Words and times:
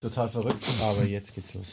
Total 0.00 0.28
verrückt, 0.28 0.64
aber 0.80 1.02
jetzt 1.06 1.34
geht's 1.34 1.54
los. 1.54 1.70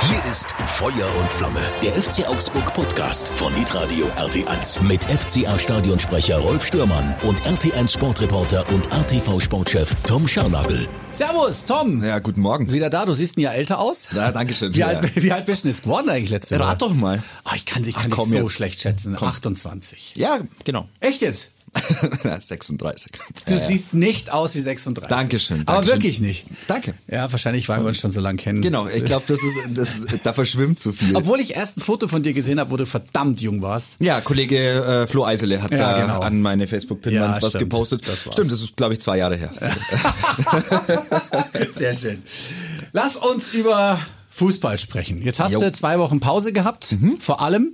Hier 0.00 0.30
ist 0.30 0.52
Feuer 0.76 1.08
und 1.18 1.28
Flamme, 1.32 1.58
der 1.82 1.92
FC 1.92 2.24
Augsburg 2.28 2.72
Podcast 2.72 3.28
von 3.30 3.52
Hitradio 3.52 4.06
RT1 4.16 4.80
mit 4.84 5.02
FCA 5.02 5.58
Stadionsprecher 5.58 6.38
Rolf 6.38 6.64
Stürmann 6.64 7.16
und 7.22 7.40
RT1 7.42 7.94
Sportreporter 7.94 8.64
und 8.68 8.86
RTV 8.92 9.40
Sportchef 9.40 9.92
Tom 10.06 10.28
Scharnagel. 10.28 10.86
Servus, 11.10 11.66
Tom. 11.66 12.04
Ja, 12.04 12.20
guten 12.20 12.42
Morgen. 12.42 12.70
Wieder 12.72 12.90
da, 12.90 13.04
du 13.06 13.12
siehst 13.12 13.36
ja 13.38 13.50
älter 13.50 13.80
aus. 13.80 14.10
Ja, 14.14 14.30
danke 14.30 14.54
schön. 14.54 14.72
Wie, 14.76 14.78
Ja. 14.78 14.86
alt, 14.86 15.16
wie 15.20 15.32
alt 15.32 15.46
bist 15.46 15.64
du 15.64 15.66
denn 15.66 15.72
jetzt 15.74 15.82
geworden 15.82 16.08
eigentlich 16.10 16.30
letzte 16.30 16.60
Woche? 16.60 16.68
Rat 16.68 16.80
doch 16.82 16.94
mal. 16.94 17.20
Ah, 17.42 17.54
ich 17.56 17.66
kann 17.66 17.82
dich 17.82 17.96
Ach, 17.96 18.06
komm 18.08 18.28
so 18.28 18.36
jetzt. 18.36 18.52
schlecht 18.52 18.80
schätzen. 18.80 19.20
28. 19.20 20.14
Ja, 20.14 20.38
genau. 20.62 20.86
Echt 21.00 21.22
jetzt? 21.22 21.50
36. 22.38 23.12
Du 23.46 23.58
siehst 23.58 23.94
nicht 23.94 24.32
aus 24.32 24.54
wie 24.54 24.60
36. 24.60 25.08
Dankeschön. 25.08 25.62
Aber 25.66 25.78
Dankeschön. 25.78 25.96
wirklich 25.96 26.20
nicht. 26.20 26.46
Danke. 26.66 26.94
Ja, 27.08 27.30
wahrscheinlich, 27.30 27.68
weil 27.68 27.80
wir 27.80 27.88
uns 27.88 27.98
schon 27.98 28.10
so 28.10 28.20
lange 28.20 28.36
kennen. 28.38 28.62
Genau, 28.62 28.86
ich 28.86 29.04
glaube, 29.04 29.24
das 29.26 29.38
ist, 29.42 29.76
das 29.78 29.96
ist, 29.96 30.26
da 30.26 30.32
verschwimmt 30.32 30.78
zu 30.78 30.92
viel. 30.92 31.16
Obwohl 31.16 31.40
ich 31.40 31.56
erst 31.56 31.78
ein 31.78 31.80
Foto 31.80 32.08
von 32.08 32.22
dir 32.22 32.32
gesehen 32.32 32.60
habe, 32.60 32.70
wo 32.70 32.76
du 32.76 32.86
verdammt 32.86 33.40
jung 33.40 33.62
warst. 33.62 33.94
Ja, 34.00 34.20
Kollege 34.20 34.56
äh, 34.56 35.06
Flo 35.06 35.24
Eisele 35.24 35.62
hat 35.62 35.70
Ja, 35.72 35.78
da 35.78 36.00
genau. 36.00 36.20
an 36.20 36.40
meine 36.40 36.66
Facebook-Pinwand 36.68 37.36
Ja, 37.36 37.42
was 37.42 37.50
stimmt. 37.50 37.64
gepostet. 37.70 38.02
Das 38.06 38.26
war's. 38.26 38.34
stimmt, 38.34 38.52
das 38.52 38.60
ist, 38.60 38.76
glaube 38.76 38.94
ich, 38.94 39.00
zwei 39.00 39.18
Jahre 39.18 39.36
her. 39.36 39.50
Sehr 41.76 41.94
schön. 41.94 42.22
Lass 42.92 43.16
uns 43.16 43.48
über 43.54 43.98
Fußball 44.34 44.78
sprechen. 44.78 45.22
Jetzt 45.22 45.38
hast 45.38 45.52
Jo. 45.52 45.60
du 45.60 45.70
zwei 45.72 45.98
Wochen 46.00 46.18
Pause 46.18 46.52
gehabt, 46.52 46.96
vor 47.20 47.40
allem. 47.40 47.72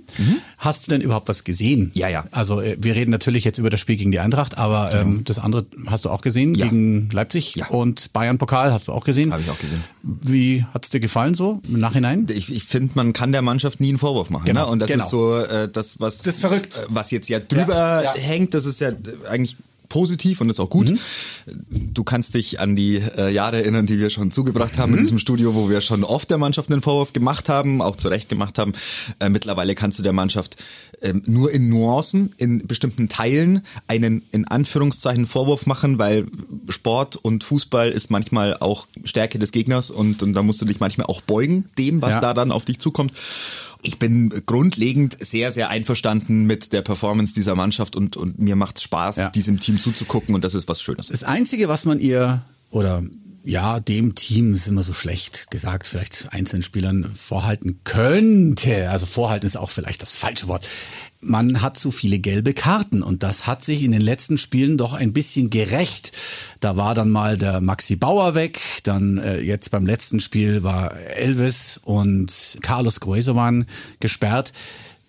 Hast 0.59 0.85
du 0.85 0.91
denn 0.91 1.01
überhaupt 1.01 1.27
was 1.27 1.43
gesehen? 1.43 1.91
Ja, 1.95 2.07
ja. 2.07 2.23
Also 2.31 2.61
äh, 2.61 2.77
wir 2.79 2.93
reden 2.93 3.09
natürlich 3.09 3.43
jetzt 3.43 3.57
über 3.57 3.71
das 3.71 3.79
Spiel 3.79 3.95
gegen 3.97 4.11
die 4.11 4.19
Eintracht, 4.19 4.57
aber 4.59 4.93
ähm, 4.93 5.23
das 5.23 5.39
andere 5.39 5.65
hast 5.87 6.05
du 6.05 6.09
auch 6.11 6.21
gesehen, 6.21 6.53
Ja. 6.53 6.65
gegen 6.65 7.09
Leipzig 7.11 7.55
Ja. 7.55 7.67
und 7.69 8.13
Bayern-Pokal 8.13 8.71
hast 8.71 8.87
du 8.87 8.91
auch 8.93 9.03
gesehen. 9.03 9.31
Habe 9.33 9.41
ich 9.41 9.49
auch 9.49 9.57
gesehen. 9.59 9.83
Wie 10.03 10.63
hat's 10.73 10.89
dir 10.91 10.99
gefallen 10.99 11.33
so 11.33 11.61
im 11.67 11.79
Nachhinein? 11.79 12.27
Ich, 12.29 12.51
ich 12.53 12.63
finde, 12.63 12.91
man 12.95 13.13
kann 13.13 13.31
der 13.31 13.41
Mannschaft 13.41 13.79
nie 13.79 13.89
einen 13.89 13.97
Vorwurf 13.97 14.29
machen. 14.29 14.45
Genau, 14.45 14.65
ne? 14.65 14.71
Und 14.71 14.79
das 14.79 14.89
genau. 14.89 15.03
ist 15.03 15.09
so 15.09 15.35
äh, 15.37 15.67
das, 15.71 15.99
was, 15.99 16.19
Das 16.19 16.35
ist 16.35 16.41
verrückt. 16.41 16.77
äh, 16.77 16.85
was 16.89 17.09
jetzt 17.09 17.27
ja 17.29 17.39
drüber 17.39 18.03
ja. 18.03 18.13
hängt, 18.15 18.53
das 18.53 18.65
ist 18.67 18.81
ja 18.81 18.91
eigentlich 19.29 19.57
positiv 19.91 20.39
und 20.41 20.49
ist 20.49 20.59
auch 20.59 20.69
gut. 20.69 20.89
Mhm. 20.89 21.93
Du 21.93 22.03
kannst 22.03 22.33
dich 22.33 22.59
an 22.61 22.75
die 22.75 22.95
äh, 23.17 23.29
Jahre 23.31 23.57
erinnern, 23.57 23.85
die 23.85 23.99
wir 23.99 24.09
schon 24.09 24.31
zugebracht 24.31 24.79
haben 24.79 24.91
Mhm. 24.93 24.97
in 24.99 25.03
diesem 25.03 25.19
Studio, 25.19 25.53
wo 25.53 25.69
wir 25.69 25.81
schon 25.81 26.03
oft 26.05 26.29
der 26.29 26.37
Mannschaft 26.37 26.71
einen 26.71 26.81
Vorwurf 26.81 27.11
gemacht 27.13 27.49
haben, 27.49 27.81
auch 27.81 27.97
zu 27.97 28.07
Recht 28.07 28.29
gemacht 28.29 28.57
haben. 28.57 28.71
Äh, 29.19 29.29
mittlerweile 29.29 29.75
kannst 29.75 29.99
du 29.99 30.03
der 30.03 30.13
Mannschaft 30.13 30.55
ähm, 31.01 31.23
nur 31.25 31.51
in 31.51 31.69
Nuancen, 31.69 32.33
in 32.37 32.67
bestimmten 32.67 33.09
Teilen 33.09 33.61
einen 33.87 34.21
in 34.31 34.47
Anführungszeichen 34.47 35.25
Vorwurf 35.25 35.65
machen, 35.65 35.97
weil 35.99 36.27
Sport 36.69 37.15
und 37.15 37.43
Fußball 37.43 37.89
ist 37.91 38.11
manchmal 38.11 38.57
auch 38.57 38.87
Stärke 39.03 39.39
des 39.39 39.51
Gegners 39.51 39.91
und, 39.91 40.21
und 40.23 40.33
da 40.33 40.43
musst 40.43 40.61
du 40.61 40.65
dich 40.65 40.79
manchmal 40.79 41.07
auch 41.07 41.21
beugen 41.21 41.65
dem, 41.77 42.01
was 42.01 42.15
Ja. 42.15 42.21
da 42.21 42.33
dann 42.33 42.51
auf 42.51 42.65
dich 42.65 42.79
zukommt. 42.79 43.13
Ich 43.83 43.97
bin 43.97 44.29
grundlegend 44.45 45.17
sehr, 45.19 45.51
sehr 45.51 45.69
einverstanden 45.69 46.45
mit 46.45 46.71
der 46.71 46.83
Performance 46.83 47.33
dieser 47.33 47.55
Mannschaft 47.55 47.95
und, 47.95 48.15
und 48.15 48.37
mir 48.37 48.55
macht 48.55 48.79
Spaß, 48.79 49.15
Ja. 49.17 49.29
diesem 49.31 49.59
Team 49.59 49.79
zuzugucken 49.79 50.35
und 50.35 50.43
das 50.43 50.53
ist 50.53 50.67
was 50.67 50.81
Schönes. 50.83 51.07
Das 51.07 51.23
Einzige, 51.23 51.67
was 51.67 51.85
man 51.85 51.99
ihr 51.99 52.43
oder 52.71 53.03
ja, 53.43 53.79
dem 53.79 54.13
Team 54.15 54.53
ist 54.53 54.67
immer 54.67 54.83
so 54.83 54.93
schlecht 54.93 55.49
gesagt, 55.49 55.87
vielleicht 55.87 56.27
einzelnen 56.31 56.63
Spielern 56.63 57.11
vorhalten 57.13 57.79
könnte. 57.83 58.89
Also 58.89 59.05
vorhalten 59.05 59.47
ist 59.47 59.57
auch 59.57 59.69
vielleicht 59.69 60.01
das 60.01 60.13
falsche 60.13 60.47
Wort. 60.47 60.67
Man 61.23 61.61
hat 61.61 61.77
zu 61.77 61.91
viele 61.91 62.19
gelbe 62.19 62.53
Karten 62.53 63.03
und 63.03 63.21
das 63.23 63.45
hat 63.45 63.63
sich 63.63 63.83
in 63.83 63.91
den 63.91 64.01
letzten 64.01 64.37
Spielen 64.37 64.77
doch 64.77 64.93
ein 64.93 65.13
bisschen 65.13 65.49
gerecht. 65.49 66.11
Da 66.59 66.77
war 66.77 66.95
dann 66.95 67.11
mal 67.11 67.37
der 67.37 67.61
Maxi 67.61 67.95
Bauer 67.95 68.33
weg, 68.33 68.59
dann 68.83 69.17
äh, 69.19 69.39
jetzt 69.39 69.69
beim 69.69 69.85
letzten 69.85 70.19
Spiel 70.19 70.63
war 70.63 70.95
Elvis 70.97 71.79
und 71.83 72.57
Carlos 72.61 72.99
Grueso 72.99 73.35
waren 73.35 73.65
gesperrt. 73.99 74.51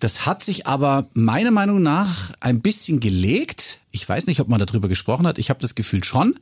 Das 0.03 0.25
hat 0.25 0.43
sich 0.43 0.67
aber 0.67 1.07
meiner 1.13 1.51
Meinung 1.51 1.81
nach 1.81 2.31
ein 2.41 2.59
bisschen 2.59 2.99
gelegt. 2.99 3.79
Ich 3.91 4.07
weiß 4.07 4.27
nicht, 4.27 4.41
ob 4.41 4.49
man 4.49 4.59
darüber 4.59 4.89
gesprochen 4.89 5.25
hat. 5.25 5.37
Ich 5.37 5.49
habe 5.49 5.61
das 5.61 5.75
Gefühl 5.75 6.03
schon, 6.03 6.35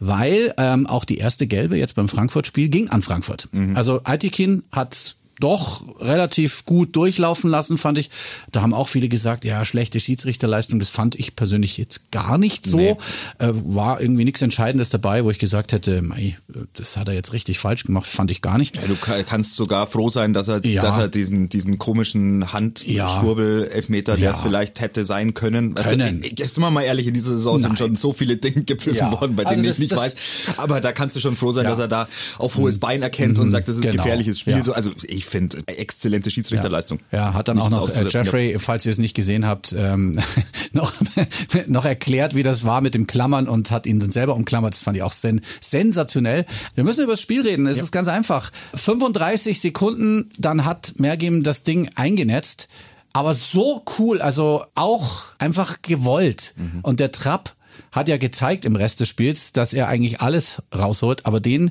weil 0.00 0.52
ähm, 0.58 0.86
auch 0.86 1.06
die 1.06 1.16
erste 1.16 1.46
gelbe 1.46 1.78
jetzt 1.78 1.94
beim 1.94 2.08
Frankfurt-Spiel 2.08 2.68
ging 2.68 2.90
an 2.90 3.00
Frankfurt. 3.00 3.48
Also 3.74 4.02
Aitikin 4.04 4.64
hat 4.70 5.16
doch 5.40 5.84
relativ 6.00 6.64
gut 6.64 6.96
durchlaufen 6.96 7.50
lassen, 7.50 7.78
fand 7.78 7.98
ich. 7.98 8.10
Da 8.52 8.62
haben 8.62 8.72
auch 8.74 8.88
viele 8.88 9.08
gesagt, 9.08 9.44
ja, 9.44 9.64
schlechte 9.64 10.00
Schiedsrichterleistung, 10.00 10.78
das 10.78 10.88
fand 10.88 11.14
ich 11.14 11.36
persönlich 11.36 11.76
jetzt 11.76 12.10
gar 12.10 12.38
nicht 12.38 12.66
so. 12.66 12.76
Nee. 12.78 12.96
Äh, 13.38 13.48
war 13.64 14.00
irgendwie 14.00 14.24
nichts 14.24 14.40
Entscheidendes 14.42 14.90
dabei, 14.90 15.24
wo 15.24 15.30
ich 15.30 15.38
gesagt 15.38 15.72
hätte, 15.72 16.00
mei, 16.02 16.36
das 16.74 16.96
hat 16.96 17.08
er 17.08 17.14
jetzt 17.14 17.32
richtig 17.32 17.58
falsch 17.58 17.84
gemacht, 17.84 18.06
fand 18.06 18.30
ich 18.30 18.40
gar 18.42 18.58
nicht. 18.58 18.76
Ja, 18.76 18.82
du 18.86 18.96
ka- 18.96 19.22
kannst 19.24 19.56
sogar 19.56 19.86
froh 19.86 20.08
sein, 20.10 20.32
dass 20.32 20.48
er, 20.48 20.64
Ja. 20.64 20.82
dass 20.82 20.96
er 20.98 21.08
diesen, 21.08 21.48
diesen 21.48 21.78
komischen 21.78 22.52
Handschwurbel-Elfmeter, 22.52 24.16
der 24.16 24.24
Ja. 24.24 24.30
es 24.32 24.40
vielleicht 24.40 24.80
hätte 24.80 25.04
sein 25.04 25.34
können. 25.34 25.76
Also, 25.76 25.90
Können. 25.90 26.22
äh, 26.22 26.32
Jetzt 26.36 26.54
sind 26.54 26.62
wir 26.62 26.70
mal 26.70 26.82
ehrlich, 26.82 27.06
in 27.06 27.14
dieser 27.14 27.30
Saison 27.30 27.54
Nein. 27.60 27.62
sind 27.70 27.78
schon 27.78 27.96
so 27.96 28.12
viele 28.12 28.36
Dinge 28.36 28.62
gepfiffen 28.64 29.10
worden, 29.12 29.36
bei 29.36 29.44
Also 29.44 29.54
denen 29.54 29.64
das- 29.68 29.74
ich 29.74 29.78
nicht 29.80 29.92
das- 29.92 29.98
weiß. 30.00 30.14
Aber 30.58 30.80
da 30.80 30.92
kannst 30.92 31.16
du 31.16 31.20
schon 31.20 31.36
froh 31.36 31.52
sein, 31.52 31.64
dass 31.64 31.78
er 31.78 31.88
da 31.88 32.08
auf 32.38 32.56
hohes 32.56 32.78
Bein 32.78 33.02
erkennt 33.02 33.38
und 33.38 33.50
sagt, 33.50 33.68
das 33.68 33.76
ist 33.76 33.82
Genau. 33.82 34.02
gefährliches 34.02 34.38
Spiel. 34.40 34.62
So, 34.62 34.72
also 34.72 34.92
ich 35.04 35.24
finde, 35.26 35.58
exzellente 35.66 36.30
Schiedsrichterleistung. 36.30 37.00
Ja, 37.12 37.34
hat 37.34 37.48
dann 37.48 37.58
auch 37.58 37.68
Nichts 37.68 37.96
noch 37.96 38.02
äh, 38.02 38.08
Jeffrey, 38.08 38.56
falls 38.58 38.86
ihr 38.86 38.92
es 38.92 38.98
nicht 38.98 39.14
gesehen 39.14 39.46
habt, 39.46 39.74
ähm, 39.76 40.18
noch, 40.72 40.92
noch 41.66 41.84
erklärt, 41.84 42.34
wie 42.34 42.42
das 42.42 42.64
war 42.64 42.80
mit 42.80 42.94
dem 42.94 43.06
Klammern 43.06 43.48
und 43.48 43.70
hat 43.70 43.86
ihn 43.86 44.00
dann 44.00 44.10
selber 44.10 44.34
umklammert. 44.34 44.74
Das 44.74 44.82
fand 44.82 44.96
ich 44.96 45.02
auch 45.02 45.12
sen 45.12 45.40
sensationell. 45.60 46.44
Wir 46.74 46.84
müssen 46.84 47.02
über 47.02 47.12
das 47.12 47.20
Spiel 47.20 47.42
reden. 47.42 47.66
Es 47.66 47.80
ist 47.80 47.92
ganz 47.92 48.08
einfach. 48.08 48.50
35 48.74 49.60
Sekunden, 49.60 50.30
dann 50.38 50.64
hat 50.64 50.94
Mergim 50.98 51.42
das 51.42 51.62
Ding 51.62 51.90
eingenetzt. 51.94 52.68
Aber 53.12 53.34
so 53.34 53.82
cool, 53.98 54.20
also 54.20 54.64
auch 54.74 55.22
einfach 55.38 55.80
gewollt. 55.80 56.54
Mhm. 56.56 56.80
Und 56.82 57.00
der 57.00 57.12
Trapp 57.12 57.56
hat 57.92 58.08
ja 58.08 58.18
gezeigt 58.18 58.64
im 58.66 58.76
Rest 58.76 59.00
des 59.00 59.08
Spiels, 59.08 59.52
dass 59.52 59.72
er 59.72 59.88
eigentlich 59.88 60.20
alles 60.20 60.62
rausholt, 60.74 61.24
aber 61.24 61.40
den, 61.40 61.70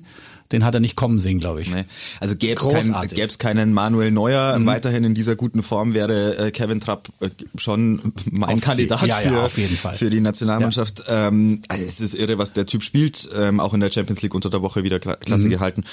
den 0.52 0.64
hat 0.64 0.74
er 0.76 0.80
nicht 0.80 0.96
kommen 0.96 1.20
sehen, 1.20 1.40
glaube 1.40 1.62
ich. 1.62 1.72
Ne? 1.74 1.86
Also 2.20 2.36
gäbe 2.36 2.60
es 2.62 2.68
kein, 2.68 2.86
Großartig. 2.88 3.16
gäb's 3.16 3.40
keinen 3.40 3.74
Manuel 3.74 4.12
Neuer 4.12 4.58
weiterhin 4.66 5.04
in 5.04 5.16
dieser 5.16 5.36
guten 5.36 5.64
Form, 5.64 5.94
wäre 5.94 6.38
äh, 6.38 6.52
Kevin 6.52 6.80
Trapp 6.80 7.10
äh, 7.20 7.30
schon 7.58 8.14
mein 8.32 8.52
Auf 8.56 8.62
Kandidat 8.62 9.02
je- 9.02 9.08
ja, 9.08 9.22
ja, 9.22 9.30
für, 9.32 9.42
auf 9.44 9.58
jeden 9.58 9.76
Fall. 9.76 9.96
für 9.96 10.10
die 10.10 10.22
Nationalmannschaft. 10.22 11.06
Ähm, 11.08 11.62
also 11.70 11.84
es 11.84 12.00
ist 12.02 12.14
irre, 12.16 12.38
was 12.38 12.54
der 12.54 12.66
Typ 12.66 12.84
spielt. 12.84 13.28
Ähm, 13.36 13.60
auch 13.60 13.74
in 13.74 13.80
der 13.80 13.92
Champions 13.92 14.22
League 14.22 14.34
unter 14.36 14.50
der 14.50 14.62
Woche 14.62 14.84
wieder 14.84 14.98
kla- 14.98 15.16
Mhm. 15.20 15.26
klasse 15.26 15.50
gehalten. 15.50 15.84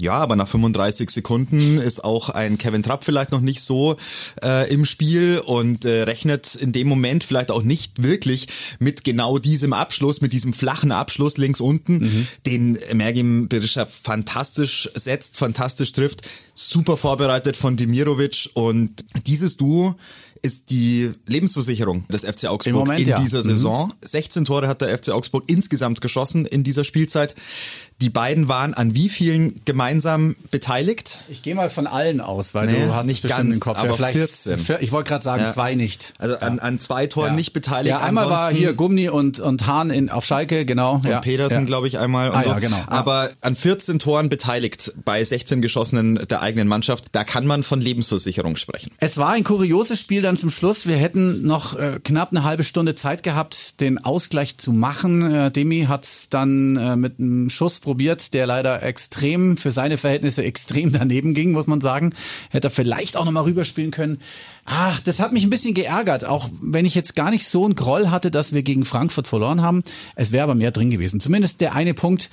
Ja, 0.00 0.14
aber 0.14 0.36
nach 0.36 0.48
35 0.48 1.10
Sekunden 1.10 1.78
ist 1.78 2.04
auch 2.04 2.28
ein 2.30 2.58
Kevin 2.58 2.82
Trapp 2.82 3.04
vielleicht 3.04 3.32
noch 3.32 3.40
nicht 3.40 3.60
so 3.62 3.96
äh, 4.42 4.72
im 4.72 4.84
Spiel 4.84 5.40
und 5.44 5.84
äh, 5.84 6.02
rechnet 6.02 6.54
in 6.54 6.72
dem 6.72 6.86
Moment 6.88 7.24
vielleicht 7.24 7.50
auch 7.50 7.62
nicht 7.62 8.02
wirklich 8.02 8.46
mit 8.78 9.04
genau 9.04 9.38
diesem 9.38 9.72
Abschluss, 9.72 10.20
mit 10.20 10.32
diesem 10.32 10.52
flachen 10.52 10.92
Abschluss 10.92 11.38
links 11.38 11.60
unten, 11.60 11.92
Mhm. 11.98 12.26
den 12.46 12.78
Mergim 12.94 13.48
Berisha 13.48 13.86
fantastisch 14.02 14.88
setzt, 14.94 15.36
fantastisch 15.36 15.92
trifft, 15.92 16.22
super 16.54 16.96
vorbereitet 16.96 17.56
von 17.56 17.76
Demirovic 17.76 18.50
und 18.54 19.04
dieses 19.26 19.56
Duo 19.56 19.94
ist 20.44 20.70
die 20.70 21.12
Lebensversicherung 21.26 22.06
des 22.08 22.24
FC 22.24 22.46
Augsburg 22.46 22.74
Moment, 22.74 23.00
in 23.00 23.08
ja. 23.08 23.20
dieser 23.20 23.38
Mhm. 23.38 23.48
Saison. 23.48 23.92
16 24.02 24.44
Tore 24.44 24.66
hat 24.66 24.80
der 24.80 24.96
FC 24.98 25.10
Augsburg 25.10 25.44
insgesamt 25.46 26.00
geschossen 26.00 26.46
in 26.46 26.64
dieser 26.64 26.82
Spielzeit. 26.82 27.36
Die 28.02 28.10
beiden 28.10 28.48
waren 28.48 28.74
an 28.74 28.96
wie 28.96 29.08
vielen 29.08 29.60
gemeinsam 29.64 30.34
beteiligt? 30.50 31.18
Ich 31.28 31.42
gehe 31.42 31.54
mal 31.54 31.70
von 31.70 31.86
allen 31.86 32.20
aus, 32.20 32.52
weil 32.52 32.66
Nee, 32.66 32.84
du 32.86 32.92
hast 32.92 33.06
nicht 33.06 33.22
ganz, 33.28 33.54
im 33.54 33.60
Kopf. 33.60 33.78
aber 33.78 33.90
ja, 33.90 33.92
vielleicht 33.94 34.16
14. 34.18 34.58
vier- 34.58 34.82
Ich 34.82 34.90
wollte 34.90 35.08
gerade 35.08 35.22
sagen, 35.22 35.42
Ja. 35.44 35.48
zwei 35.48 35.76
nicht. 35.76 36.12
Also 36.18 36.36
an, 36.38 36.58
an 36.58 36.80
zwei 36.80 37.06
Toren 37.06 37.28
Ja. 37.28 37.34
nicht 37.36 37.52
beteiligt. 37.52 37.90
Ja, 37.94 38.00
einmal 38.00 38.24
war 38.28 38.38
Ansonsten- 38.46 38.58
hier 38.58 38.72
Gummi 38.72 39.08
und, 39.08 39.38
und 39.38 39.68
Hahn 39.68 39.90
in, 39.90 40.10
auf 40.10 40.24
Schalke, 40.26 40.66
genau. 40.66 40.94
und 40.96 41.04
ja. 41.06 41.20
Pedersen, 41.20 41.64
glaube 41.64 41.86
ich, 41.86 42.00
einmal. 42.00 42.30
Und 42.30 42.36
Ah, 42.38 42.42
so. 42.42 42.48
ja, 42.50 42.58
genau. 42.58 42.76
Ja. 42.76 42.86
Aber 42.88 43.30
an 43.40 43.54
14 43.54 44.00
Toren 44.00 44.28
beteiligt 44.28 44.94
bei 45.04 45.22
16 45.22 45.62
geschossenen 45.62 46.16
der 46.28 46.42
eigenen 46.42 46.66
Mannschaft, 46.66 47.04
da 47.12 47.22
kann 47.22 47.46
man 47.46 47.62
von 47.62 47.80
Lebensversicherung 47.80 48.56
sprechen. 48.56 48.90
Es 48.98 49.16
war 49.16 49.30
ein 49.30 49.44
kurioses 49.44 50.00
Spiel 50.00 50.22
dann 50.22 50.36
zum 50.36 50.50
Schluss. 50.50 50.86
Wir 50.88 50.96
hätten 50.96 51.46
noch 51.46 51.78
äh, 51.78 52.00
knapp 52.02 52.32
eine 52.32 52.42
halbe 52.42 52.64
Stunde 52.64 52.96
Zeit 52.96 53.22
gehabt, 53.22 53.80
den 53.80 53.98
Ausgleich 54.04 54.58
zu 54.58 54.72
machen. 54.72 55.22
Äh, 55.32 55.50
Demi 55.52 55.84
hat 55.88 56.08
dann 56.30 56.76
äh, 56.76 56.96
mit 56.96 57.20
einem 57.20 57.48
Schuss 57.48 57.78
probiert, 57.92 58.32
der 58.32 58.46
leider 58.46 58.82
extrem, 58.82 59.58
für 59.58 59.70
seine 59.70 59.98
Verhältnisse 59.98 60.42
extrem 60.42 60.92
daneben 60.98 61.34
ging, 61.34 61.52
muss 61.52 61.66
man 61.66 61.82
sagen. 61.82 62.14
Hätte 62.48 62.68
er 62.68 62.70
vielleicht 62.70 63.18
auch 63.18 63.26
nochmal 63.26 63.42
rüberspielen 63.42 63.90
können. 63.90 64.18
Ach, 64.64 64.98
das 65.00 65.20
hat 65.20 65.34
mich 65.34 65.44
ein 65.44 65.50
bisschen 65.50 65.74
geärgert, 65.74 66.24
auch 66.24 66.48
wenn 66.62 66.86
ich 66.86 66.94
jetzt 66.94 67.14
gar 67.14 67.30
nicht 67.30 67.46
so 67.46 67.66
einen 67.66 67.74
Groll 67.74 68.10
hatte, 68.10 68.30
dass 68.30 68.54
wir 68.54 68.62
gegen 68.62 68.86
Frankfurt 68.86 69.28
verloren 69.28 69.60
haben. 69.60 69.82
Es 70.14 70.32
wäre 70.32 70.44
aber 70.44 70.54
mehr 70.54 70.70
drin 70.70 70.88
gewesen. 70.88 71.20
Zumindest 71.20 71.60
der 71.60 71.74
eine 71.74 71.92
Punkt, 71.92 72.30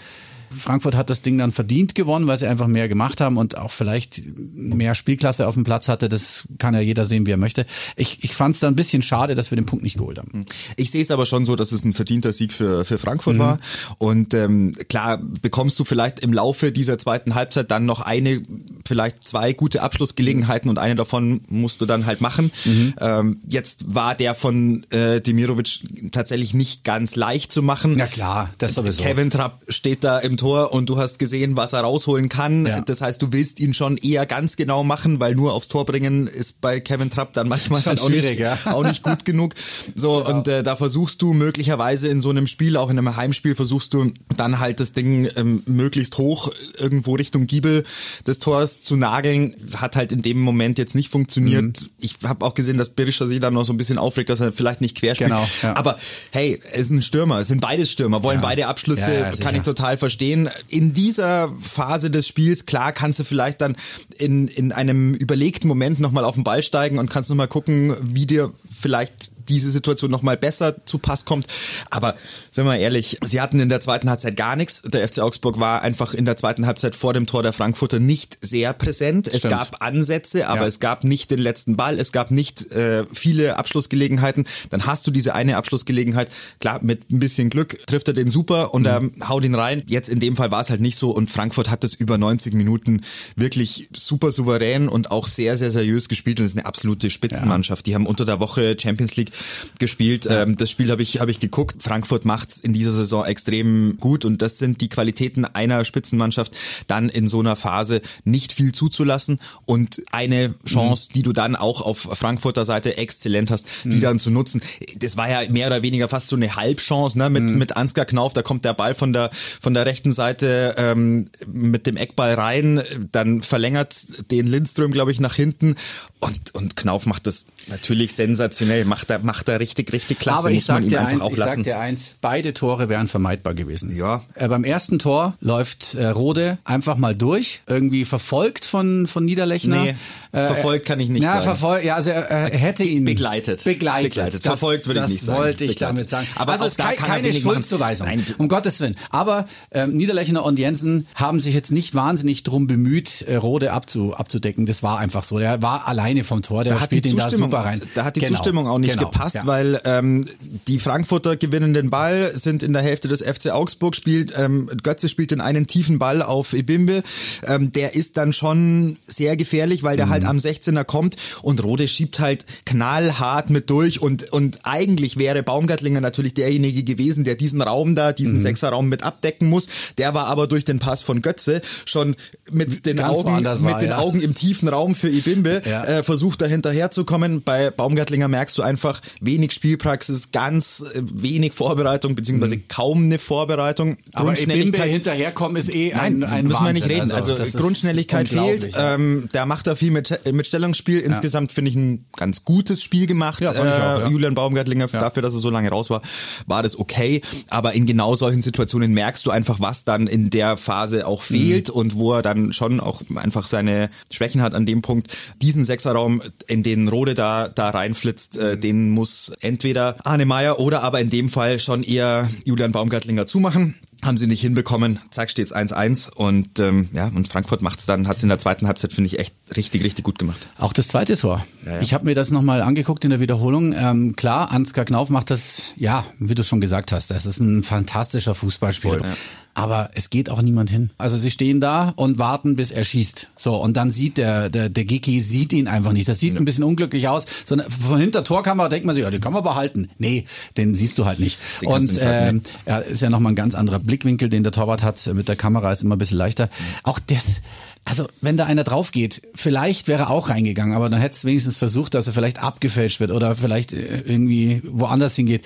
Frankfurt 0.56 0.96
hat 0.96 1.10
das 1.10 1.22
Ding 1.22 1.38
dann 1.38 1.52
verdient 1.52 1.96
gewonnen, 1.96 2.28
weil 2.28 2.38
sie 2.40 2.48
einfach 2.48 2.68
mehr 2.68 2.88
gemacht 2.88 3.22
haben 3.22 3.38
und 3.38 3.58
auch 3.58 3.72
vielleicht 3.72 4.22
mehr 4.36 4.96
Spielklasse 4.96 5.48
auf 5.48 5.54
dem 5.54 5.64
Platz 5.64 5.88
hatte. 5.88 6.10
Das 6.10 6.46
kann 6.58 6.74
ja 6.74 6.80
jeder 6.80 7.06
sehen, 7.06 7.26
wie 7.26 7.32
er 7.32 7.38
möchte. 7.38 7.66
Ich, 7.96 8.24
ich 8.24 8.34
fand 8.34 8.56
es 8.56 8.62
dann 8.62 8.74
ein 8.74 8.76
bisschen 8.76 9.02
schade, 9.02 9.36
dass 9.36 9.52
wir 9.52 9.56
den 9.56 9.66
Punkt 9.66 9.84
nicht 9.84 9.98
geholt 9.98 10.18
haben. 10.18 10.46
Ich 10.76 10.92
sehe 10.92 11.02
es 11.02 11.12
aber 11.12 11.26
schon 11.26 11.46
so, 11.46 11.56
dass 11.56 11.72
es 11.72 11.84
ein 11.84 11.94
verdienter 11.94 12.34
Sieg 12.34 12.54
für, 12.54 12.86
für 12.86 12.98
Frankfurt 12.98 13.36
mhm. 13.36 13.40
war. 13.40 13.60
Und 13.98 14.34
ähm, 14.34 14.72
klar 14.88 15.18
bekommst 15.18 15.80
du 15.80 15.84
vielleicht 15.84 16.20
im 16.20 16.34
Laufe 16.34 16.72
dieser 16.72 16.98
zweiten 16.98 17.36
Halbzeit 17.36 17.72
dann 17.72 17.86
noch 17.86 18.02
eine, 18.02 18.42
vielleicht 18.86 19.28
zwei 19.28 19.54
gute 19.54 19.82
Abschlussgelegenheiten 19.82 20.70
und 20.70 20.80
eine 20.80 20.96
davon 20.96 21.42
musst 21.48 21.82
du 21.82 21.86
dann 21.86 22.06
halt 22.06 22.22
machen. 22.22 22.52
Mhm. 22.66 22.94
Ähm, 23.00 23.40
jetzt 23.48 23.94
war 23.94 24.16
der 24.16 24.36
von 24.36 24.86
äh, 24.92 25.22
Demirovic 25.22 26.12
tatsächlich 26.12 26.54
nicht 26.54 26.84
ganz 26.84 27.16
leicht 27.16 27.52
zu 27.52 27.62
machen. 27.62 27.98
Ja 27.98 28.08
klar, 28.08 28.50
das 28.58 28.74
sowieso. 28.74 29.04
Kevin 29.04 29.30
Trapp 29.30 29.62
steht 29.68 30.04
da 30.04 30.20
im 30.20 30.38
Tor 30.40 30.74
und 30.74 30.90
du 30.90 30.98
hast 30.98 31.20
gesehen, 31.20 31.56
was 31.56 31.74
er 31.74 31.82
rausholen 31.82 32.30
kann. 32.30 32.66
Ja. 32.66 32.82
Das 32.82 33.02
heißt, 33.02 33.22
du 33.22 33.32
willst 33.32 33.60
ihn 33.60 33.74
schon 33.74 33.98
eher 33.98 34.26
ganz 34.26 34.56
genau 34.56 34.84
machen, 34.84 35.20
weil 35.20 35.36
nur 35.36 35.54
aufs 35.54 35.68
Tor 35.68 35.86
bringen 35.86 36.26
ist 36.28 36.62
bei 36.62 36.80
Kevin 36.80 37.12
Trapp 37.12 37.34
dann 37.34 37.48
manchmal 37.48 37.82
dann 37.86 38.00
auch, 38.00 38.10
nicht, 38.10 38.40
ja. 38.40 38.58
auch 38.66 38.84
nicht 38.84 39.04
gut 39.04 39.26
genug. 39.26 39.54
So 39.96 40.18
genau. 40.18 40.38
und 40.38 40.48
äh, 40.48 40.64
da 40.64 40.76
versuchst 40.76 41.22
du 41.22 41.34
möglicherweise 41.34 42.08
in 42.08 42.22
so 42.22 42.30
einem 42.30 42.48
Spiel, 42.48 42.78
auch 42.78 42.90
in 42.90 42.98
einem 42.98 43.16
Heimspiel, 43.16 43.54
versuchst 43.54 43.94
du 43.94 44.14
dann 44.36 44.60
halt 44.60 44.80
das 44.80 44.94
Ding 44.94 45.30
ähm, 45.36 45.62
möglichst 45.66 46.18
hoch 46.18 46.52
irgendwo 46.78 47.14
Richtung 47.16 47.46
Giebel 47.46 47.84
des 48.26 48.40
Tors 48.40 48.82
zu 48.82 48.96
nageln. 48.96 49.56
Hat 49.76 49.96
halt 49.96 50.12
in 50.12 50.22
dem 50.22 50.40
Moment 50.40 50.78
jetzt 50.80 50.96
nicht 50.96 51.10
funktioniert. 51.10 51.82
Mhm. 51.82 51.90
Ich 52.00 52.16
habe 52.24 52.46
auch 52.46 52.54
gesehen, 52.54 52.78
dass 52.78 52.90
Berisha 52.90 53.28
sich 53.28 53.40
dann 53.40 53.54
noch 53.54 53.66
so 53.66 53.74
ein 53.74 53.78
bisschen 53.78 53.98
aufregt, 53.98 54.30
dass 54.30 54.40
er 54.40 54.54
vielleicht 54.54 54.82
nicht 54.82 54.98
quer 54.98 55.16
spielt. 55.16 55.30
Genau, 55.30 55.48
ja. 55.62 55.76
Aber 55.76 55.98
hey, 56.32 56.60
es 56.72 56.80
ist 56.80 56.92
ein 56.92 57.02
Stürmer, 57.02 57.40
es 57.40 57.50
sind 57.50 57.62
beides 57.62 57.92
Stürmer, 57.92 58.24
wollen 58.24 58.42
beide 58.42 58.68
Abschlüsse, 58.68 59.32
kann 59.42 59.56
ich 59.56 59.64
total 59.64 59.98
verstehen. 59.98 60.29
In 60.32 60.94
dieser 60.94 61.50
Phase 61.60 62.12
des 62.12 62.28
Spiels, 62.28 62.66
klar, 62.66 62.92
kannst 62.92 63.20
du 63.20 63.24
vielleicht 63.24 63.62
dann 63.62 63.76
in, 64.18 64.48
in 64.48 64.72
einem 64.72 65.14
überlegten 65.14 65.68
Moment 65.68 66.00
nochmal 66.00 66.24
auf 66.24 66.36
den 66.36 66.44
Ball 66.44 66.64
steigen 66.64 67.00
und 67.00 67.10
kannst 67.10 67.30
nochmal 67.30 67.48
gucken, 67.48 67.96
wie 68.02 68.26
dir 68.26 68.52
vielleicht 68.68 69.32
diese 69.50 69.70
Situation 69.70 70.12
nochmal 70.12 70.38
besser 70.38 70.86
zu 70.86 71.00
Pass 71.00 71.26
kommt. 71.26 71.48
Aber 71.90 72.16
sind 72.52 72.66
wir 72.66 72.78
ehrlich, 72.78 73.18
sie 73.24 73.42
hatten 73.42 73.60
in 73.60 73.70
der 73.70 73.82
zweiten 73.82 74.10
Halbzeit 74.10 74.36
gar 74.36 74.56
nichts. 74.56 74.82
Der 74.84 75.08
FC 75.08 75.20
Augsburg 75.20 75.60
war 75.60 75.82
einfach 75.82 76.14
in 76.14 76.26
der 76.26 76.38
zweiten 76.38 76.66
Halbzeit 76.66 76.96
vor 76.96 77.14
dem 77.14 77.26
Tor 77.26 77.44
der 77.44 77.54
Frankfurter 77.54 78.00
nicht 78.00 78.38
sehr 78.42 78.74
präsent. 78.74 79.28
Es 79.28 79.40
Stimmt. 79.40 79.54
gab 79.54 79.84
Ansätze, 79.84 80.48
aber 80.48 80.62
ja. 80.62 80.68
es 80.68 80.80
gab 80.80 81.04
nicht 81.04 81.32
den 81.32 81.40
letzten 81.40 81.76
Ball, 81.76 82.00
es 82.00 82.12
gab 82.12 82.32
nicht 82.32 82.72
äh, 82.72 83.06
viele 83.12 83.58
Abschlussgelegenheiten. 83.58 84.46
Dann 84.70 84.86
hast 84.86 85.06
du 85.08 85.12
diese 85.12 85.34
eine 85.36 85.58
Abschlussgelegenheit. 85.58 86.30
Klar, 86.60 86.80
mit 86.84 87.12
ein 87.12 87.20
bisschen 87.20 87.50
Glück 87.50 87.86
trifft 87.88 88.08
er 88.08 88.14
den 88.14 88.30
super 88.30 88.74
und 88.74 88.82
mhm. 88.84 89.12
er 89.20 89.30
haut 89.30 89.44
ihn 89.44 89.56
rein. 89.56 89.84
Jetzt 89.88 90.10
in 90.10 90.20
dem 90.20 90.36
Fall 90.36 90.52
war 90.52 90.62
es 90.62 90.70
halt 90.70 90.82
nicht 90.82 90.98
so 90.98 91.12
und 91.12 91.30
Frankfurt 91.30 91.70
hat 91.70 91.84
das 91.84 91.94
über 91.94 92.18
90 92.18 92.54
Minuten 92.54 93.02
wirklich 93.36 93.90
super 93.94 94.32
souverän 94.32 94.88
und 94.88 95.12
auch 95.12 95.28
sehr, 95.28 95.58
sehr 95.58 95.72
seriös 95.72 96.10
gespielt 96.10 96.40
und 96.40 96.46
es 96.46 96.52
ist 96.52 96.58
eine 96.58 96.68
absolute 96.68 97.10
Spitzenmannschaft. 97.10 97.88
Ja. 97.88 97.92
Die 97.92 97.96
haben 97.96 98.08
unter 98.08 98.26
der 98.26 98.40
Woche 98.40 98.76
Champions 98.80 99.16
League 99.16 99.32
gespielt. 99.80 100.28
Ähm, 100.30 100.56
das 100.56 100.70
Spiel 100.70 100.92
habe 100.92 101.02
ich, 101.02 101.20
hab 101.20 101.30
ich 101.30 101.40
geguckt. 101.40 101.82
Frankfurt 101.82 102.26
macht's 102.26 102.58
in 102.58 102.74
dieser 102.74 102.92
Saison 102.92 103.26
extrem 103.26 103.98
gut 104.00 104.26
und 104.26 104.42
das 104.42 104.58
sind 104.58 104.82
die 104.82 104.90
Qualitäten 104.90 105.46
einer 105.46 105.86
Spitzenmannschaft, 105.86 106.54
dann 106.88 107.10
in 107.10 107.28
so 107.28 107.40
einer 107.40 107.56
Phase 107.56 108.02
nicht 108.24 108.54
viel 108.54 108.72
zuzulassen 108.72 109.40
und 109.66 110.02
eine 110.12 110.56
Chance, 110.66 111.10
mhm. 111.10 111.14
die 111.14 111.24
du 111.24 111.34
dann 111.34 111.56
auch 111.56 111.82
auf 111.82 112.00
Frankfurter 112.00 112.66
Seite 112.66 112.98
exzellent 112.98 113.52
hast, 113.52 113.66
die 113.84 113.98
mhm. 113.98 114.02
dann 114.02 114.20
zu 114.20 114.30
nutzen. 114.30 114.62
Das 114.98 115.18
war 115.18 115.30
ja 115.30 115.50
mehr 115.50 115.68
oder 115.68 115.82
weniger 115.82 116.08
fast 116.08 116.28
so 116.28 116.36
eine 116.36 116.56
Halbchance 116.56 117.18
ne? 117.18 117.30
mit, 117.30 117.44
mhm. 117.44 117.58
mit 117.58 117.78
Ansgar 117.78 118.06
Knauf. 118.06 118.34
Da 118.34 118.42
kommt 118.42 118.66
der 118.66 118.74
Ball 118.74 118.96
von 118.96 119.14
der, 119.14 119.30
von 119.34 119.74
der 119.74 119.86
rechten 119.86 120.12
Seite 120.12 120.76
ähm, 120.78 121.26
mit 121.48 121.88
dem 121.88 121.98
Eckball 121.98 122.34
rein, 122.34 122.82
dann 123.12 123.42
verlängert 123.42 124.32
den 124.32 124.48
Lindström, 124.48 124.92
glaube 124.92 125.12
ich, 125.12 125.20
nach 125.20 125.36
hinten 125.36 125.76
und, 126.22 126.54
und 126.54 126.76
Knauf 126.76 127.06
macht 127.06 127.28
das 127.28 127.46
natürlich 127.68 128.14
sensationell, 128.14 128.84
macht 128.84 129.10
er, 129.10 129.20
macht 129.20 129.48
er 129.48 129.62
richtig, 129.62 129.94
richtig 129.94 130.20
klasse. 130.20 130.40
Aber 130.40 130.52
ich 130.52 130.66
sag 130.66 130.84
dir 130.84 131.06
eins, 131.06 131.24
ich 131.32 131.38
sag 131.38 131.64
dir 131.64 131.80
eins, 131.80 132.16
beide 132.20 132.54
Tore 132.54 132.90
wären 132.90 133.08
vermeidbar 133.08 133.54
gewesen. 133.54 133.96
Ja. 133.96 134.22
Äh, 134.36 134.50
beim 134.50 134.66
ersten 134.66 135.00
Tor 135.00 135.38
läuft 135.40 135.96
äh, 135.96 136.08
Rode 136.08 136.58
einfach 136.66 136.98
mal 136.98 137.16
durch, 137.16 137.62
irgendwie 137.68 138.04
verfolgt 138.04 138.66
von, 138.66 139.08
von 139.08 139.24
Niederlechner. 139.24 139.82
Nee, 139.82 139.96
äh, 140.34 140.46
verfolgt 140.46 140.86
kann 140.86 141.00
ich 141.00 141.08
nicht 141.08 141.24
ja, 141.24 141.36
sagen. 141.36 141.46
Verfolgt, 141.46 141.86
ja, 141.86 141.96
also 141.96 142.10
er, 142.10 142.30
er 142.30 142.50
hätte 142.50 142.84
ihn 142.84 143.06
begleitet. 143.06 143.64
Begleitet. 143.64 144.10
begleitet. 144.12 144.46
Das, 144.46 144.60
verfolgt 144.60 144.88
würde 144.88 145.00
ich 145.00 145.08
nicht 145.08 145.22
sagen. 145.22 145.38
Das 145.38 145.46
wollte 145.46 145.64
ich 145.64 145.72
begleitet. 145.76 145.98
damit 145.98 146.10
sagen. 146.10 146.28
Aber 146.36 146.52
also 146.54 146.66
es 146.66 146.74
ist 146.74 146.98
keine 146.98 147.32
Schuldzuweisung. 147.32 148.08
Nein. 148.08 148.26
Um 148.38 148.50
Gottes 148.50 148.82
Willen. 148.82 148.98
Aber 149.10 149.48
ähm, 149.72 149.96
Niederlechner 149.96 150.44
und 150.44 150.60
Jensen 150.60 151.08
haben 151.16 151.40
sich 151.40 151.54
jetzt 151.54 151.72
nicht 151.72 151.96
wahnsinnig 151.96 152.44
drum 152.44 152.68
bemüht, 152.68 153.22
äh, 153.22 153.38
Rode 153.38 153.72
abzu, 153.72 154.16
abzudecken. 154.16 154.66
Das 154.66 154.84
war 154.84 155.00
einfach 155.00 155.24
so. 155.24 155.40
Er 155.40 155.62
war 155.62 155.88
allein 155.88 156.09
alleine 156.10 156.24
vom 156.24 156.42
Tor, 156.42 156.64
der 156.64 156.74
da 156.74 156.82
spielt 156.82 157.06
ihn 157.06 157.18
da 157.18 157.30
super 157.30 157.60
rein. 157.60 157.82
Da 157.96 158.04
hat 158.04 158.16
die 158.16 158.22
genau. 158.22 158.34
Zustimmung 158.34 158.68
auch 158.68 158.80
nicht 158.80 158.98
genau. 158.98 159.10
gepasst, 159.10 159.36
ja. 159.36 159.48
weil 159.48 159.80
ähm, 159.86 160.26
die 160.68 160.80
Frankfurter 160.80 161.38
gewinnen 161.38 161.74
den 161.74 161.90
Ball, 161.90 162.32
sind 162.36 162.64
in 162.64 162.74
der 162.74 162.82
Hälfte 162.82 163.08
des 163.08 163.22
FC 163.22 163.52
Augsburg, 163.52 163.96
spielt 163.96 164.34
ähm, 164.38 164.70
Götze 164.84 165.10
spielt 165.10 165.32
den 165.32 165.42
einen 165.42 165.68
tiefen 165.68 166.00
Ball 166.00 166.22
auf 166.22 166.54
Ebimbe. 166.54 167.04
Ähm, 167.46 167.72
der 167.72 167.96
ist 167.96 168.18
dann 168.18 168.34
schon 168.34 168.98
sehr 169.08 169.38
gefährlich, 169.38 169.84
weil 169.84 169.98
der 169.98 170.08
mhm. 170.08 170.12
halt 170.12 170.26
am 170.26 170.38
16er 170.38 170.84
kommt 170.84 171.16
und 171.42 171.64
Rode 171.64 171.88
schiebt 171.88 172.20
halt 172.20 172.46
knallhart 172.66 173.50
mit 173.50 173.70
durch 173.70 174.02
und, 174.02 174.32
und 174.32 174.60
eigentlich 174.64 175.18
wäre 175.18 175.44
Baumgartlinger 175.44 176.02
natürlich 176.02 176.34
derjenige 176.34 176.84
gewesen, 176.84 177.24
der 177.24 177.36
diesen 177.36 177.62
Raum 177.62 177.96
da, 177.96 178.14
diesen 178.14 178.36
mhm. 178.36 178.40
Sechserraum 178.40 178.90
mit 178.90 179.04
abdecken 179.04 179.50
muss. 179.50 179.68
Der 179.98 180.14
war 180.14 180.28
aber 180.28 180.48
durch 180.48 180.66
den 180.66 180.80
Pass 180.80 181.02
von 181.02 181.22
Götze 181.22 181.62
schon 181.86 182.16
mit 182.52 182.86
den 182.86 183.00
Augen, 183.00 183.36
mit 183.36 183.46
war, 183.46 183.80
den 183.80 183.90
ja. 183.90 183.98
Augen 183.98 184.20
im 184.22 184.34
tiefen 184.34 184.68
Raum 184.68 184.96
für 184.96 185.10
Ibimbe. 185.10 185.62
Ja 185.66 185.84
äh, 185.90 185.99
versucht 186.04 186.42
da 186.42 186.46
hinterherzukommen. 186.46 187.44
Bei 187.44 187.72
Baumgartlinger 187.72 188.28
merkst 188.28 188.58
du 188.58 188.62
einfach 188.62 189.02
wenig 189.22 189.52
Spielpraxis, 189.52 190.32
ganz 190.32 190.84
äh, 190.94 191.02
wenig 191.04 191.54
Vorbereitung, 191.54 192.16
beziehungsweise 192.16 192.58
mhm. 192.58 192.68
kaum 192.68 193.04
eine 193.04 193.20
Vorbereitung. 193.20 193.98
Aber 194.14 194.34
Bimbe 194.34 194.82
hinterherkommen 194.82 195.58
ist 195.58 195.74
eh 195.74 195.94
ein, 195.94 196.20
Nein, 196.20 196.32
ein 196.32 196.48
müssen 196.48 196.64
wir 196.64 196.74
nicht 196.74 196.88
reden. 196.88 197.12
Also, 197.12 197.36
also 197.36 197.58
Grundschnelligkeit 197.58 198.30
fehlt. 198.30 198.74
Ja. 198.74 198.96
Ähm, 198.96 199.30
der 199.34 199.46
macht 199.46 199.68
da 199.68 199.76
viel 199.76 199.92
mit, 199.92 200.20
mit 200.34 200.48
Stellungsspiel. 200.48 201.00
Insgesamt 201.00 201.52
finde 201.52 201.72
ich 201.72 201.78
ein 201.78 202.06
ganz 202.16 202.46
gutes 202.46 202.84
Spiel 202.84 203.06
gemacht. 203.06 203.42
Ja, 203.42 203.54
äh, 203.54 204.04
auch, 204.06 204.10
Julian 204.10 204.36
Baumgartlinger, 204.36 204.88
dafür, 204.88 205.22
dass 205.22 205.34
er 205.34 205.40
so 205.40 205.50
lange 205.50 205.70
raus 205.70 205.90
war, 205.90 206.02
war 206.48 206.64
das 206.64 206.78
okay. 206.78 207.22
Aber 207.50 207.74
in 207.74 207.86
genau 207.86 208.16
solchen 208.16 208.42
Situationen 208.42 208.94
merkst 208.94 209.26
du 209.26 209.32
einfach, 209.32 209.60
was 209.60 209.84
dann 209.84 210.08
in 210.08 210.30
der 210.30 210.58
Phase 210.58 211.08
auch 211.08 211.22
fehlt 211.22 211.70
mhm. 211.70 211.76
und 211.76 211.96
wo 211.96 212.14
er 212.14 212.22
dann 212.22 212.54
schon 212.54 212.80
auch 212.80 213.02
einfach 213.16 213.48
seine 213.48 213.90
Schwächen 214.12 214.42
hat 214.42 214.54
an 214.54 214.66
dem 214.66 214.82
Punkt. 214.82 215.16
Diesen 215.42 215.64
Sechserraum, 215.90 216.22
in 216.48 216.64
den 216.64 216.88
Rode 216.88 217.16
da, 217.16 217.48
da 217.48 217.70
reinflitzt, 217.70 218.38
äh, 218.38 218.58
den 218.58 218.90
muss 218.90 219.32
entweder 219.42 219.96
Arne 220.04 220.26
Meyer 220.26 220.60
oder 220.60 220.84
aber 220.84 221.00
in 221.00 221.10
dem 221.10 221.30
Fall 221.30 221.60
schon 221.60 221.84
eher 221.84 222.30
Julian 222.46 222.72
Baumgartlinger 222.72 223.26
zumachen 223.26 223.76
haben 224.02 224.16
sie 224.16 224.28
nicht 224.28 224.40
hinbekommen. 224.40 225.00
Zack, 225.12 225.30
steht's 225.30 225.54
1-1 225.54 226.10
und 226.14 226.58
ähm, 226.60 226.88
ja, 226.94 227.08
und 227.08 227.28
Frankfurt 227.28 227.62
macht's 227.62 227.86
dann, 227.86 228.08
hat's 228.08 228.24
in 228.24 228.30
der 228.30 228.40
zweiten 228.40 228.66
Halbzeit 228.66 228.94
finde 228.94 229.08
ich 229.08 229.20
echt 229.20 229.36
richtig, 229.58 229.84
richtig 229.84 230.06
gut 230.06 230.18
gemacht. 230.18 230.48
Auch 230.58 230.72
das 230.72 230.88
zweite 230.88 231.18
Tor. 231.18 231.46
Ja, 231.66 231.74
ja. 231.74 231.82
Ich 231.82 231.94
habe 231.94 232.06
mir 232.06 232.16
das 232.16 232.32
nochmal 232.32 232.62
angeguckt 232.62 233.04
in 233.04 233.10
der 233.10 233.20
Wiederholung. 233.20 233.74
Ähm, 233.74 234.16
klar, 234.16 234.52
Ansgar 234.52 234.86
Knauf 234.86 235.10
macht 235.10 235.32
das, 235.32 235.74
ja, 235.76 236.06
wie 236.18 236.34
du 236.34 236.46
schon 236.46 236.62
gesagt 236.62 236.94
hast, 236.94 237.12
das 237.12 237.26
ist 237.26 237.42
ein 237.42 237.64
fantastischer 237.64 238.36
Fußballspieler. 238.36 239.00
Voll, 239.00 239.08
ja 239.10 239.16
aber 239.60 239.90
es 239.94 240.10
geht 240.10 240.30
auch 240.30 240.42
niemand 240.42 240.70
hin. 240.70 240.90
Also 240.98 241.18
sie 241.18 241.30
stehen 241.30 241.60
da 241.60 241.92
und 241.98 242.18
warten, 242.18 242.56
bis 242.56 242.72
er 242.72 242.86
schießt. 242.86 243.32
So, 243.36 243.58
und 243.58 243.76
dann 243.76 243.92
sieht 243.92 244.18
der, 244.18 244.50
der, 244.50 244.70
der 244.70 244.86
Giki 244.86 245.20
sieht 245.20 245.52
ihn 245.52 245.68
einfach 245.68 245.92
nicht. 245.92 246.08
Das 246.08 246.18
sieht 246.18 246.38
ein 246.38 246.46
bisschen 246.46 246.64
unglücklich 246.64 247.10
aus. 247.10 247.26
So, 247.44 247.58
von 247.68 248.00
hinter 248.00 248.24
Torkamera 248.24 248.70
denkt 248.70 248.86
man 248.86 248.96
sich, 248.96 249.04
ja, 249.04 249.12
den 249.12 249.20
kann 249.20 249.34
man 249.34 249.44
behalten. 249.44 249.90
Nee, 249.98 250.24
den 250.56 250.76
siehst 250.76 250.98
du 250.98 251.04
halt 251.06 251.20
nicht. 251.20 251.40
Den 251.62 251.68
und 251.68 251.98
äh, 251.98 252.34
ja, 252.66 252.78
ist 252.78 253.02
ja 253.02 253.10
nochmal 253.10 253.34
ein 253.34 253.36
ganz 253.36 253.54
anderer 253.54 253.80
Blickwinkel, 253.80 254.30
den 254.30 254.44
der 254.44 254.54
Torwart 254.54 254.82
hat. 254.82 255.06
Mit 255.14 255.28
der 255.28 255.36
Kamera 255.36 255.74
ist 255.74 255.84
immer 255.84 255.98
ein 255.98 256.00
bisschen 256.00 256.20
leichter. 256.20 256.50
Auch 256.84 257.00
das, 257.00 257.42
also 257.84 258.08
wenn 258.22 258.38
da 258.38 258.46
einer 258.46 258.64
drauf 258.64 258.92
geht, 258.92 259.22
vielleicht 259.36 259.90
wäre 259.90 260.04
er 260.04 260.10
auch 260.10 260.30
reingegangen, 260.30 260.74
aber 260.74 260.90
dann 260.90 261.02
hätte 261.02 261.18
es 261.18 261.26
wenigstens 261.26 261.58
versucht, 261.58 261.96
dass 261.96 262.08
er 262.08 262.14
vielleicht 262.14 262.42
abgefälscht 262.42 263.02
wird 263.02 263.12
oder 263.12 263.36
vielleicht 263.36 263.74
äh, 263.74 264.04
irgendwie 264.06 264.62
woanders 264.64 265.18
hingeht 265.18 265.46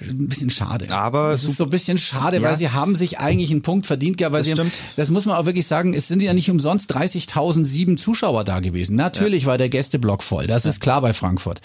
ein 0.00 0.28
bisschen 0.28 0.50
schade. 0.50 0.90
Aber 0.90 1.32
es 1.32 1.44
ist 1.44 1.56
so 1.56 1.64
ein 1.64 1.70
bisschen 1.70 1.98
schade, 1.98 2.38
ja. 2.38 2.42
weil 2.42 2.56
sie 2.56 2.70
haben 2.70 2.94
sich 2.94 3.18
eigentlich 3.18 3.50
einen 3.50 3.62
Punkt 3.62 3.86
verdient 3.86 4.16
gehabt, 4.16 4.32
weil 4.32 4.40
das 4.40 4.46
sie 4.46 4.52
stimmt. 4.52 4.72
Haben, 4.72 4.94
das 4.96 5.10
muss 5.10 5.26
man 5.26 5.36
auch 5.36 5.46
wirklich 5.46 5.66
sagen, 5.66 5.94
es 5.94 6.08
sind 6.08 6.22
ja 6.22 6.32
nicht 6.32 6.50
umsonst 6.50 6.94
30.007 6.94 7.96
Zuschauer 7.96 8.44
da 8.44 8.60
gewesen. 8.60 8.96
Natürlich 8.96 9.42
ja. 9.42 9.48
war 9.48 9.58
der 9.58 9.68
Gästeblock 9.68 10.22
voll, 10.22 10.46
das 10.46 10.64
ja. 10.64 10.70
ist 10.70 10.80
klar 10.80 11.00
bei 11.02 11.12
Frankfurt. 11.12 11.60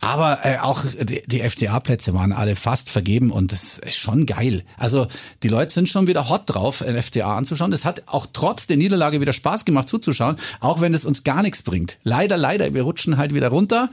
Aber 0.00 0.38
äh, 0.44 0.58
auch 0.58 0.84
die, 1.00 1.22
die 1.26 1.40
FCA-Plätze 1.40 2.14
waren 2.14 2.32
alle 2.32 2.54
fast 2.54 2.90
vergeben 2.90 3.30
und 3.30 3.52
das 3.52 3.78
ist 3.78 3.96
schon 3.96 4.26
geil. 4.26 4.62
Also 4.76 5.06
die 5.42 5.48
Leute 5.48 5.72
sind 5.72 5.88
schon 5.88 6.06
wieder 6.06 6.28
hot 6.28 6.42
drauf, 6.46 6.82
ein 6.82 7.00
FCA 7.00 7.36
anzuschauen. 7.36 7.72
Es 7.72 7.84
hat 7.84 8.04
auch 8.06 8.26
trotz 8.32 8.66
der 8.66 8.76
Niederlage 8.76 9.20
wieder 9.20 9.32
Spaß 9.32 9.64
gemacht 9.64 9.88
zuzuschauen, 9.88 10.36
auch 10.60 10.80
wenn 10.80 10.94
es 10.94 11.04
uns 11.04 11.24
gar 11.24 11.42
nichts 11.42 11.62
bringt. 11.62 11.98
Leider, 12.04 12.36
leider, 12.36 12.72
wir 12.72 12.82
rutschen 12.82 13.16
halt 13.16 13.34
wieder 13.34 13.48
runter 13.48 13.90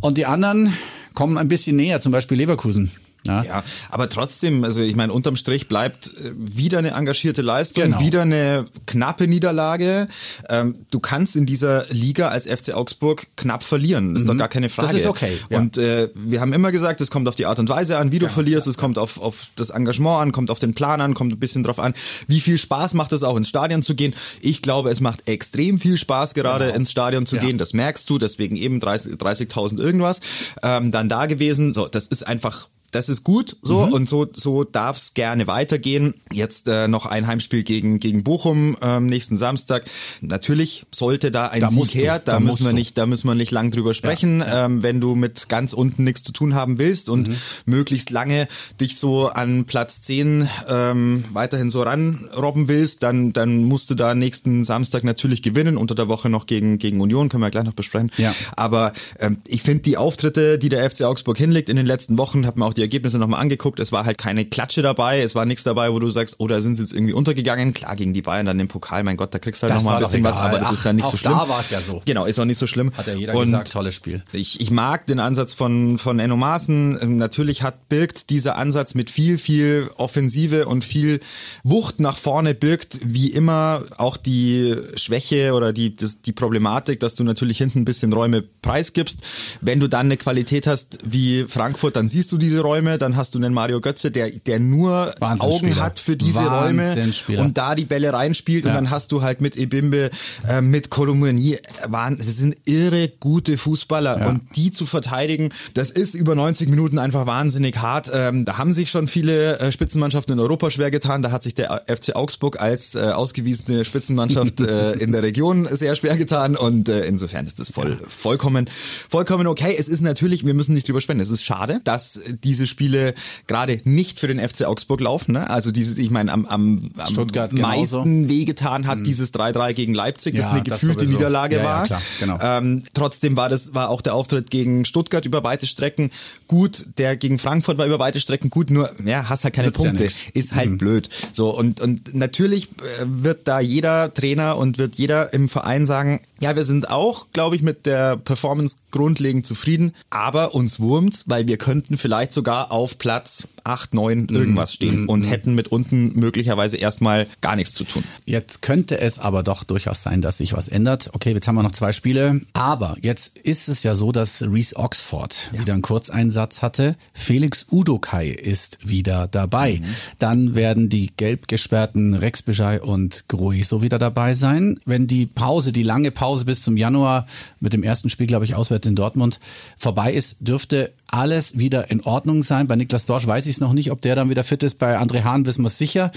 und 0.00 0.18
die 0.18 0.26
anderen 0.26 0.72
kommen 1.14 1.38
ein 1.38 1.48
bisschen 1.48 1.76
näher, 1.76 2.00
zum 2.00 2.12
Beispiel 2.12 2.36
Leverkusen. 2.36 2.90
Ja. 3.26 3.42
Ja, 3.44 3.64
aber 3.90 4.08
trotzdem, 4.08 4.64
also 4.64 4.80
ich 4.80 4.96
meine, 4.96 5.12
unterm 5.12 5.36
Strich 5.36 5.68
bleibt 5.68 6.08
äh, 6.16 6.32
wieder 6.36 6.78
eine 6.78 6.92
engagierte 6.92 7.42
Leistung, 7.42 7.84
Genau. 7.84 8.00
wieder 8.00 8.22
eine 8.22 8.66
knappe 8.86 9.26
Niederlage. 9.28 10.08
Ähm, 10.48 10.86
du 10.90 11.00
kannst 11.00 11.36
in 11.36 11.44
dieser 11.46 11.84
Liga 11.90 12.28
als 12.28 12.46
FC 12.46 12.72
Augsburg 12.74 13.26
knapp 13.36 13.62
verlieren, 13.62 14.16
ist 14.16 14.26
doch 14.28 14.36
gar 14.36 14.48
keine 14.48 14.68
Frage. 14.68 14.92
Mhm. 14.92 14.98
ist 14.98 15.06
okay, 15.06 15.38
ja. 15.50 15.58
Und 15.58 15.76
äh, 15.76 16.08
wir 16.14 16.40
haben 16.40 16.52
immer 16.52 16.72
gesagt, 16.72 17.00
es 17.00 17.10
kommt 17.10 17.28
auf 17.28 17.34
die 17.34 17.46
Art 17.46 17.58
und 17.58 17.68
Weise 17.68 17.98
an, 17.98 18.10
wie 18.12 18.18
du 18.18 18.28
verlierst, 18.28 18.66
es 18.66 18.78
kommt 18.78 18.96
auf, 18.98 19.20
auf 19.20 19.50
das 19.56 19.70
Engagement 19.70 20.20
an, 20.20 20.32
kommt 20.32 20.50
auf 20.50 20.58
den 20.58 20.74
Plan 20.74 21.00
an, 21.00 21.14
kommt 21.14 21.32
ein 21.32 21.38
bisschen 21.38 21.62
drauf 21.62 21.78
an, 21.78 21.94
wie 22.26 22.40
viel 22.40 22.56
Spaß 22.58 22.94
macht 22.94 23.12
es 23.12 23.22
auch 23.22 23.36
ins 23.36 23.48
Stadion 23.48 23.82
zu 23.82 23.94
gehen. 23.94 24.14
Ich 24.40 24.62
glaube, 24.62 24.90
es 24.90 25.00
macht 25.00 25.28
extrem 25.28 25.78
viel 25.78 25.96
Spaß 25.98 26.34
gerade 26.34 26.64
Genau. 26.66 26.76
ins 26.76 26.90
Stadion 26.90 27.26
zu 27.26 27.36
Ja. 27.36 27.42
gehen, 27.42 27.58
das 27.58 27.72
merkst 27.74 28.08
du, 28.08 28.18
deswegen 28.18 28.56
eben 28.56 28.80
30 28.80 29.14
30.000 29.16 29.78
irgendwas, 29.78 30.20
ähm, 30.62 30.90
dann 30.92 31.08
da 31.08 31.26
gewesen. 31.26 31.72
So, 31.74 31.86
das 31.88 32.06
ist 32.06 32.26
einfach 32.26 32.68
das 32.92 33.08
ist 33.08 33.24
gut 33.24 33.56
so 33.62 33.86
Mhm. 33.86 33.92
und 33.92 34.08
so 34.08 34.26
so 34.32 34.64
darf's 34.64 35.14
gerne 35.14 35.46
weitergehen. 35.46 36.14
Jetzt 36.32 36.68
äh, 36.68 36.88
noch 36.88 37.06
ein 37.06 37.26
Heimspiel 37.26 37.62
gegen 37.62 38.00
gegen 38.00 38.24
Bochum 38.24 38.76
ähm, 38.82 39.06
nächsten 39.06 39.36
Samstag. 39.36 39.84
Natürlich 40.20 40.84
sollte 40.94 41.30
da 41.30 41.48
ein 41.48 41.60
Da 41.60 41.68
Sieg 41.68 41.92
du, 41.92 41.98
her. 41.98 42.18
Da, 42.24 42.32
da 42.32 42.40
müssen 42.40 42.64
wir 42.64 42.70
du. 42.70 42.76
nicht, 42.76 42.98
da 42.98 43.06
müssen 43.06 43.26
wir 43.28 43.34
nicht 43.34 43.50
lang 43.50 43.70
drüber 43.70 43.94
sprechen. 43.94 44.42
Ähm, 44.46 44.82
wenn 44.82 45.00
du 45.00 45.14
mit 45.14 45.48
ganz 45.48 45.72
unten 45.72 46.04
nichts 46.04 46.22
zu 46.22 46.32
tun 46.32 46.54
haben 46.54 46.78
willst 46.78 47.08
und 47.08 47.28
Mhm. 47.28 47.36
möglichst 47.66 48.10
lange 48.10 48.48
dich 48.80 48.96
so 48.98 49.28
an 49.28 49.64
Platz 49.64 50.00
10 50.02 50.48
ähm, 50.68 51.24
weiterhin 51.32 51.70
so 51.70 51.82
ranrobben 51.82 52.68
willst, 52.68 53.02
dann 53.02 53.32
dann 53.32 53.64
musst 53.64 53.90
du 53.90 53.94
da 53.94 54.14
nächsten 54.14 54.64
Samstag 54.64 55.04
natürlich 55.04 55.42
gewinnen. 55.42 55.76
Unter 55.76 55.94
der 55.94 56.08
Woche 56.08 56.28
noch 56.28 56.46
gegen 56.46 56.78
gegen 56.78 57.00
Union 57.00 57.28
können 57.28 57.42
wir 57.42 57.50
gleich 57.50 57.64
noch 57.64 57.72
besprechen. 57.74 58.10
Ja. 58.16 58.34
Aber 58.56 58.92
ähm, 59.18 59.38
ich 59.46 59.62
finde 59.62 59.82
die 59.82 59.96
Auftritte, 59.96 60.58
die 60.58 60.68
der 60.68 60.88
FC 60.90 61.02
Augsburg 61.02 61.38
hinlegt 61.38 61.68
in 61.68 61.76
den 61.76 61.86
letzten 61.86 62.18
Wochen, 62.18 62.46
habe 62.46 62.58
mir 62.60 62.66
auch 62.66 62.74
die 62.74 62.79
Ergebnisse 62.82 63.18
nochmal 63.18 63.40
angeguckt. 63.40 63.80
Es 63.80 63.92
war 63.92 64.04
halt 64.04 64.18
keine 64.18 64.44
Klatsche 64.44 64.82
dabei, 64.82 65.20
es 65.20 65.34
war 65.34 65.44
nichts 65.44 65.64
dabei, 65.64 65.92
wo 65.92 65.98
du 65.98 66.10
sagst, 66.10 66.36
oh, 66.38 66.48
da 66.48 66.60
sind 66.60 66.76
sie 66.76 66.82
jetzt 66.82 66.92
irgendwie 66.92 67.12
untergegangen. 67.12 67.74
Klar, 67.74 67.96
gegen 67.96 68.14
die 68.14 68.22
Bayern 68.22 68.46
dann 68.46 68.60
im 68.60 68.68
Pokal, 68.68 69.02
mein 69.04 69.16
Gott, 69.16 69.34
da 69.34 69.38
kriegst 69.38 69.62
du 69.62 69.68
halt 69.68 69.74
nochmal 69.74 69.96
ein 69.96 70.02
war 70.02 70.08
bisschen 70.08 70.24
was, 70.24 70.38
aber 70.38 70.58
das 70.58 70.68
Ach, 70.68 70.72
ist 70.72 70.86
dann 70.86 70.96
nicht 70.96 71.04
auch 71.04 71.10
so 71.10 71.16
schlimm. 71.16 71.32
da 71.32 71.48
war's 71.48 71.70
ja 71.70 71.80
so. 71.80 72.02
Genau, 72.04 72.24
ist 72.26 72.38
auch 72.38 72.44
nicht 72.44 72.58
so 72.58 72.66
schlimm. 72.66 72.90
Hat 72.96 73.06
ja 73.06 73.14
jeder 73.14 73.34
Und 73.34 73.44
gesagt, 73.44 73.72
tolles 73.72 73.94
Spiel. 73.94 74.22
ich, 74.32 74.60
ich 74.60 74.70
mag 74.70 75.06
den 75.06 75.20
Ansatz 75.20 75.54
von, 75.54 75.98
von 75.98 76.18
Enno 76.18 76.36
Maaßen. 76.36 76.98
Ähm, 77.00 77.16
Natürlich 77.16 77.62
hat 77.62 77.88
birgt 77.88 78.30
dieser 78.30 78.56
Ansatz 78.56 78.94
mit 78.94 79.10
viel, 79.10 79.36
viel 79.38 79.90
Offensive 79.96 80.66
und 80.66 80.84
viel 80.84 81.20
Wucht 81.64 82.00
nach 82.00 82.16
vorne 82.16 82.54
birgt, 82.54 82.98
wie 83.04 83.28
immer 83.30 83.82
auch 83.98 84.16
die 84.16 84.76
Schwäche 84.96 85.52
oder 85.54 85.72
die, 85.72 85.94
das, 85.96 86.22
die 86.22 86.32
Problematik, 86.32 87.00
dass 87.00 87.14
du 87.14 87.24
natürlich 87.24 87.58
hinten 87.58 87.80
ein 87.80 87.84
bisschen 87.84 88.12
Räume 88.12 88.42
preisgibst. 88.42 89.20
Wenn 89.60 89.80
du 89.80 89.88
dann 89.88 90.06
eine 90.06 90.16
Qualität 90.16 90.66
hast 90.66 90.98
wie 91.04 91.44
Frankfurt, 91.48 91.96
dann 91.96 92.08
siehst 92.08 92.32
du 92.32 92.38
diese 92.38 92.60
Räume, 92.60 92.69
dann 92.98 93.16
hast 93.16 93.34
du 93.34 93.38
einen 93.38 93.52
Mario 93.52 93.80
Götze, 93.80 94.10
der, 94.10 94.30
der 94.30 94.58
nur 94.60 95.12
Augen 95.20 95.76
hat 95.76 95.98
für 95.98 96.16
diese 96.16 96.40
Räume 96.46 97.10
und 97.38 97.58
da 97.58 97.74
die 97.74 97.84
Bälle 97.84 98.12
reinspielt 98.12 98.64
und 98.64 98.70
Ja. 98.70 98.74
dann 98.76 98.90
hast 98.90 99.12
du 99.12 99.22
halt 99.22 99.40
mit 99.40 99.56
Ebimbe, 99.56 100.10
äh, 100.48 100.60
mit 100.60 100.90
Kolomouani, 100.90 101.58
waren, 101.86 102.16
das 102.18 102.36
sind 102.36 102.56
irre 102.64 103.08
gute 103.20 103.56
Fußballer 103.58 104.20
Ja. 104.20 104.28
und 104.28 104.42
die 104.56 104.70
zu 104.70 104.86
verteidigen, 104.86 105.50
das 105.74 105.90
ist 105.90 106.14
über 106.14 106.34
90 106.34 106.68
Minuten 106.68 106.98
einfach 106.98 107.26
wahnsinnig 107.26 107.76
hart. 107.78 108.10
Ähm, 108.12 108.44
da 108.44 108.58
haben 108.58 108.72
sich 108.72 108.90
schon 108.90 109.06
viele 109.06 109.58
äh, 109.58 109.72
Spitzenmannschaften 109.72 110.34
in 110.34 110.40
Europa 110.40 110.70
schwer 110.70 110.90
getan. 110.90 111.22
Da 111.22 111.30
hat 111.32 111.42
sich 111.42 111.54
der 111.54 111.84
FC 111.86 112.14
Augsburg 112.16 112.60
als 112.60 112.94
äh, 112.94 113.00
ausgewiesene 113.00 113.84
Spitzenmannschaft 113.84 114.60
äh, 114.60 114.92
in 114.92 115.12
der 115.12 115.22
Region 115.22 115.66
sehr 115.66 115.94
schwer 115.96 116.16
getan 116.16 116.56
und 116.56 116.88
äh, 116.88 117.04
insofern 117.04 117.46
ist 117.46 117.58
das 117.58 117.70
voll, 117.70 117.98
vollkommen, 118.08 118.68
vollkommen 119.08 119.46
okay. 119.46 119.74
Es 119.78 119.88
ist 119.88 120.00
natürlich, 120.02 120.44
wir 120.46 120.54
müssen 120.54 120.74
nicht 120.74 120.86
drüber 120.88 121.00
sprechen, 121.00 121.20
es 121.20 121.30
ist 121.30 121.44
schade, 121.44 121.80
dass 121.84 122.20
diese 122.44 122.59
Spiele 122.66 123.14
gerade 123.46 123.80
nicht 123.84 124.18
für 124.18 124.28
den 124.28 124.40
FC 124.40 124.64
Augsburg 124.64 125.00
laufen. 125.00 125.32
Ne? 125.32 125.48
Also 125.48 125.70
dieses, 125.70 125.98
ich 125.98 126.10
meine, 126.10 126.32
am, 126.32 126.46
am, 126.46 126.90
am 126.96 127.10
Stuttgart 127.10 127.50
genauso. 127.50 127.98
meisten 127.98 128.28
wehgetan 128.28 128.86
hat 128.86 129.06
dieses 129.06 129.32
3-3 129.34 129.72
gegen 129.74 129.94
Leipzig, 129.94 130.34
das 130.34 130.46
Ja, 130.46 130.52
eine 130.52 130.62
das 130.62 130.80
gefühlte 130.80 131.00
sowieso. 131.00 131.16
Niederlage 131.16 131.56
Ja, 131.56 131.62
ja, 131.62 131.68
war. 131.68 131.86
klar, 131.86 132.02
genau. 132.20 132.38
Ähm, 132.42 132.82
trotzdem 132.94 133.36
war 133.36 133.48
das 133.48 133.74
war 133.74 133.88
auch 133.90 134.00
der 134.02 134.14
Auftritt 134.14 134.50
gegen 134.50 134.84
Stuttgart 134.84 135.24
über 135.26 135.44
weite 135.44 135.66
Strecken 135.66 136.10
gut, 136.48 136.86
der 136.98 137.16
gegen 137.16 137.38
Frankfurt 137.38 137.78
war 137.78 137.86
über 137.86 137.98
weite 137.98 138.20
Strecken 138.20 138.50
gut, 138.50 138.70
nur 138.70 138.90
ja, 139.04 139.28
hast 139.28 139.44
halt 139.44 139.54
keine 139.54 139.68
Nützt 139.68 139.82
ja 139.84 139.90
Punkte, 139.90 140.08
ist 140.34 140.54
halt 140.54 140.78
blöd. 140.78 141.08
So 141.32 141.56
und 141.56 141.80
und 141.80 142.14
natürlich 142.14 142.64
äh, 142.64 143.04
wird 143.06 143.46
da 143.48 143.60
jeder 143.60 144.12
Trainer 144.12 144.56
und 144.56 144.78
wird 144.78 144.96
jeder 144.96 145.32
im 145.32 145.48
Verein 145.48 145.86
sagen, 145.86 146.20
ja, 146.40 146.56
wir 146.56 146.64
sind 146.64 146.88
auch, 146.90 147.26
glaube 147.32 147.54
ich, 147.54 147.62
mit 147.62 147.86
der 147.86 148.16
Performance 148.16 148.78
grundlegend 148.90 149.46
zufrieden, 149.46 149.94
aber 150.08 150.54
uns 150.54 150.80
wurmt's, 150.80 151.24
weil 151.26 151.46
wir 151.46 151.58
könnten 151.58 151.96
vielleicht 151.98 152.32
sogar 152.32 152.49
auf 152.50 152.98
Platz 152.98 153.48
8, 153.64 153.94
9 153.94 154.28
irgendwas 154.30 154.74
stehen 154.74 155.06
und 155.06 155.28
hätten 155.28 155.54
mit 155.54 155.68
unten 155.68 156.18
möglicherweise 156.18 156.76
erstmal 156.76 157.26
gar 157.40 157.56
nichts 157.56 157.74
zu 157.74 157.84
tun. 157.84 158.04
Jetzt 158.26 158.62
könnte 158.62 159.00
es 159.00 159.18
aber 159.18 159.42
doch 159.42 159.64
durchaus 159.64 160.02
sein, 160.02 160.22
dass 160.22 160.38
sich 160.38 160.52
was 160.52 160.68
ändert. 160.68 161.10
Okay, 161.12 161.32
jetzt 161.32 161.48
haben 161.48 161.54
wir 161.54 161.62
noch 161.62 161.72
zwei 161.72 161.92
Spiele. 161.92 162.40
Aber 162.52 162.96
jetzt 163.00 163.38
ist 163.38 163.68
es 163.68 163.82
ja 163.82 163.94
so, 163.94 164.12
dass 164.12 164.42
Reese 164.42 164.76
Oxford 164.76 165.50
wieder 165.52 165.74
einen 165.74 165.82
Kurzeinsatz 165.82 166.62
hatte. 166.62 166.96
Felix 167.12 167.66
Udokai 167.70 168.28
ist 168.28 168.78
wieder 168.88 169.28
dabei. 169.28 169.80
Dann 170.18 170.54
werden 170.54 170.88
die 170.88 171.10
gelb 171.16 171.48
gesperrten 171.48 172.14
Rex 172.14 172.42
Bijay 172.42 172.80
und 172.80 173.24
Grueso 173.28 173.82
wieder 173.82 173.98
dabei 173.98 174.34
sein. 174.34 174.80
Wenn 174.84 175.06
die 175.06 175.26
Pause, 175.26 175.72
die 175.72 175.82
lange 175.82 176.10
Pause 176.10 176.44
bis 176.44 176.62
zum 176.62 176.76
Januar 176.76 177.26
mit 177.60 177.72
dem 177.72 177.82
ersten 177.82 178.10
Spiel, 178.10 178.26
glaube 178.26 178.44
ich, 178.44 178.54
auswärts 178.54 178.86
in 178.86 178.96
Dortmund 178.96 179.40
vorbei 179.76 180.12
ist, 180.12 180.36
dürfte 180.40 180.92
alles 181.10 181.58
wieder 181.58 181.90
in 181.90 182.00
Ordnung 182.02 182.42
sein. 182.42 182.66
Bei 182.66 182.76
Niklas 182.76 183.04
Dorsch 183.04 183.26
weiß 183.26 183.46
ich 183.46 183.49
es 183.56 183.60
noch 183.60 183.72
nicht, 183.72 183.90
ob 183.90 184.00
der 184.00 184.14
dann 184.14 184.30
wieder 184.30 184.44
fit 184.44 184.62
ist. 184.62 184.78
Bei 184.78 184.98
André 184.98 185.24
Hahn 185.24 185.46
wissen 185.46 185.62
wir 185.62 185.68
es 185.68 185.78
sicher, 185.78 186.10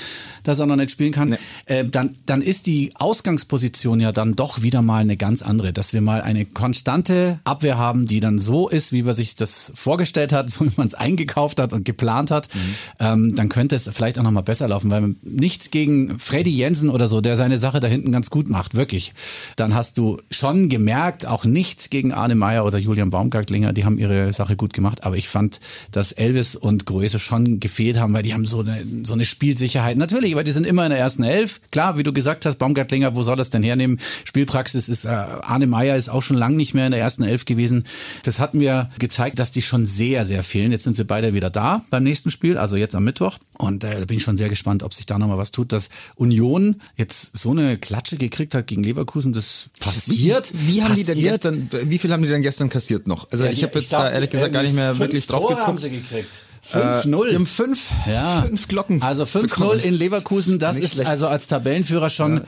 dass 0.43 0.59
er 0.59 0.65
noch 0.65 0.75
nicht 0.75 0.91
spielen 0.91 1.11
kann. 1.11 1.37
Äh, 1.65 1.85
dann, 1.85 2.17
dann 2.25 2.41
ist 2.41 2.67
die 2.67 2.91
Ausgangsposition 2.95 3.99
ja 3.99 4.11
dann 4.11 4.35
doch 4.35 4.61
wieder 4.61 4.81
mal 4.81 5.01
eine 5.01 5.17
ganz 5.17 5.41
andere, 5.41 5.73
dass 5.73 5.93
wir 5.93 6.01
mal 6.01 6.21
eine 6.21 6.45
konstante 6.45 7.39
Abwehr 7.43 7.77
haben, 7.77 8.07
die 8.07 8.19
dann 8.19 8.39
so 8.39 8.69
ist, 8.69 8.91
wie 8.91 9.03
man 9.03 9.13
sich 9.13 9.35
das 9.35 9.71
vorgestellt 9.75 10.33
hat, 10.33 10.49
so 10.51 10.65
wie 10.65 10.71
man 10.77 10.87
es 10.87 10.95
eingekauft 10.95 11.59
hat 11.59 11.73
und 11.73 11.85
geplant 11.85 12.31
hat. 12.31 12.47
Ähm, 12.99 13.35
dann 13.35 13.49
könnte 13.49 13.75
es 13.75 13.89
vielleicht 13.91 14.19
auch 14.19 14.23
noch 14.23 14.31
mal 14.31 14.41
besser 14.41 14.67
laufen, 14.67 14.91
weil 14.91 15.15
nichts 15.21 15.71
gegen 15.71 16.17
Freddy 16.19 16.51
Jensen 16.51 16.89
oder 16.89 17.07
so, 17.07 17.21
der 17.21 17.37
seine 17.37 17.59
Sache 17.59 17.79
da 17.79 17.87
hinten 17.87 18.11
ganz 18.11 18.29
gut 18.29 18.49
macht, 18.49 18.75
wirklich. 18.75 19.13
Dann 19.55 19.73
hast 19.73 19.97
du 19.97 20.19
schon 20.31 20.69
gemerkt, 20.69 21.25
auch 21.25 21.45
nichts 21.45 21.89
gegen 21.89 22.13
Arne 22.13 22.35
Meyer 22.35 22.65
oder 22.65 22.77
Julian 22.77 23.09
Baumgartlinger, 23.09 23.73
die 23.73 23.85
haben 23.85 23.97
ihre 23.97 24.33
Sache 24.33 24.55
gut 24.55 24.73
gemacht, 24.73 25.03
aber 25.03 25.17
ich 25.17 25.27
fand, 25.27 25.59
dass 25.91 26.11
Elvis 26.11 26.55
und 26.55 26.85
Grueso 26.85 27.19
schon 27.23 27.59
gefehlt 27.59 27.97
haben, 27.97 28.13
weil 28.13 28.23
die 28.23 28.33
haben 28.33 28.45
so 28.45 28.59
eine, 28.59 28.85
so 29.03 29.13
eine 29.13 29.25
Spielsicherheit. 29.25 29.97
Natürlich, 29.97 30.35
weil 30.35 30.43
die 30.43 30.51
sind 30.51 30.65
immer 30.65 30.85
in 30.85 30.91
der 30.91 30.99
ersten 30.99 31.23
Elf. 31.23 31.61
Klar, 31.71 31.97
wie 31.97 32.03
du 32.03 32.13
gesagt 32.13 32.45
hast, 32.45 32.57
Baumgartlinger, 32.57 33.15
wo 33.15 33.23
soll 33.23 33.35
das 33.35 33.49
denn 33.49 33.63
hernehmen? 33.63 33.99
Spielpraxis 34.25 34.89
ist, 34.89 35.05
äh, 35.05 35.09
Arne 35.09 35.67
Meyer 35.67 35.95
ist 35.95 36.09
auch 36.09 36.21
schon 36.21 36.37
lang 36.37 36.55
nicht 36.55 36.73
mehr 36.73 36.85
in 36.85 36.91
der 36.91 37.01
ersten 37.01 37.23
Elf 37.23 37.45
gewesen. 37.45 37.85
Das 38.23 38.39
hat 38.39 38.53
mir 38.53 38.89
gezeigt, 38.99 39.39
dass 39.39 39.51
die 39.51 39.61
schon 39.61 39.85
sehr, 39.85 40.25
sehr 40.25 40.43
fehlen. 40.43 40.71
Jetzt 40.71 40.83
sind 40.83 40.95
sie 40.95 41.05
beide 41.05 41.33
wieder 41.33 41.49
da 41.49 41.83
beim 41.89 42.03
nächsten 42.03 42.31
Spiel, 42.31 42.57
also 42.57 42.75
jetzt 42.75 42.95
am 42.95 43.03
Mittwoch. 43.03 43.39
Und 43.57 43.83
äh, 43.83 43.99
da 43.99 44.05
bin 44.05 44.17
ich 44.17 44.23
schon 44.23 44.37
sehr 44.37 44.49
gespannt, 44.49 44.83
ob 44.83 44.93
sich 44.93 45.05
da 45.05 45.17
nochmal 45.17 45.37
was 45.37 45.51
tut, 45.51 45.71
dass 45.71 45.89
Union 46.15 46.81
jetzt 46.95 47.37
so 47.37 47.51
eine 47.51 47.77
Klatsche 47.77 48.17
gekriegt 48.17 48.55
hat 48.55 48.67
gegen 48.67 48.83
Leverkusen. 48.83 49.33
Das 49.33 49.69
passiert. 49.79 50.51
Wie, 50.53 50.75
wie 50.75 50.83
haben 50.83 50.95
die 50.95 51.03
denn 51.03 51.15
passiert. 51.15 51.31
gestern, 51.31 51.69
wie 51.89 51.97
viel 51.97 52.11
haben 52.11 52.23
die 52.23 52.29
denn 52.29 52.41
gestern 52.41 52.69
kassiert 52.69 53.07
noch? 53.07 53.31
Also 53.31 53.45
ich 53.45 53.63
habe 53.63 53.79
jetzt 53.79 53.89
glaub, 53.89 54.03
da 54.03 54.11
ehrlich 54.11 54.29
gesagt 54.29 54.53
gar 54.53 54.63
nicht 54.63 54.75
mehr 54.75 54.91
ähm, 54.91 54.99
wirklich 54.99 55.27
drauf 55.27 55.43
Tore 55.43 55.55
haben 55.55 55.77
geguckt. 55.77 55.81
sie 55.81 55.89
gekriegt. 55.89 56.41
Äh, 56.71 56.77
5-0. 56.77 57.29
Die 57.29 57.35
haben 57.35 57.45
fünf, 57.45 57.91
Ja. 58.07 58.41
fünf 58.43 58.67
Glocken. 58.67 59.01
Also 59.01 59.23
5-0 59.25 59.41
bekommen. 59.41 59.79
in 59.81 59.93
Leverkusen, 59.93 60.59
das 60.59 60.75
Nicht 60.77 60.85
ist 60.85 60.93
schlecht. 60.93 61.09
also 61.09 61.27
als 61.27 61.47
Tabellenführer 61.47 62.09
schon. 62.09 62.41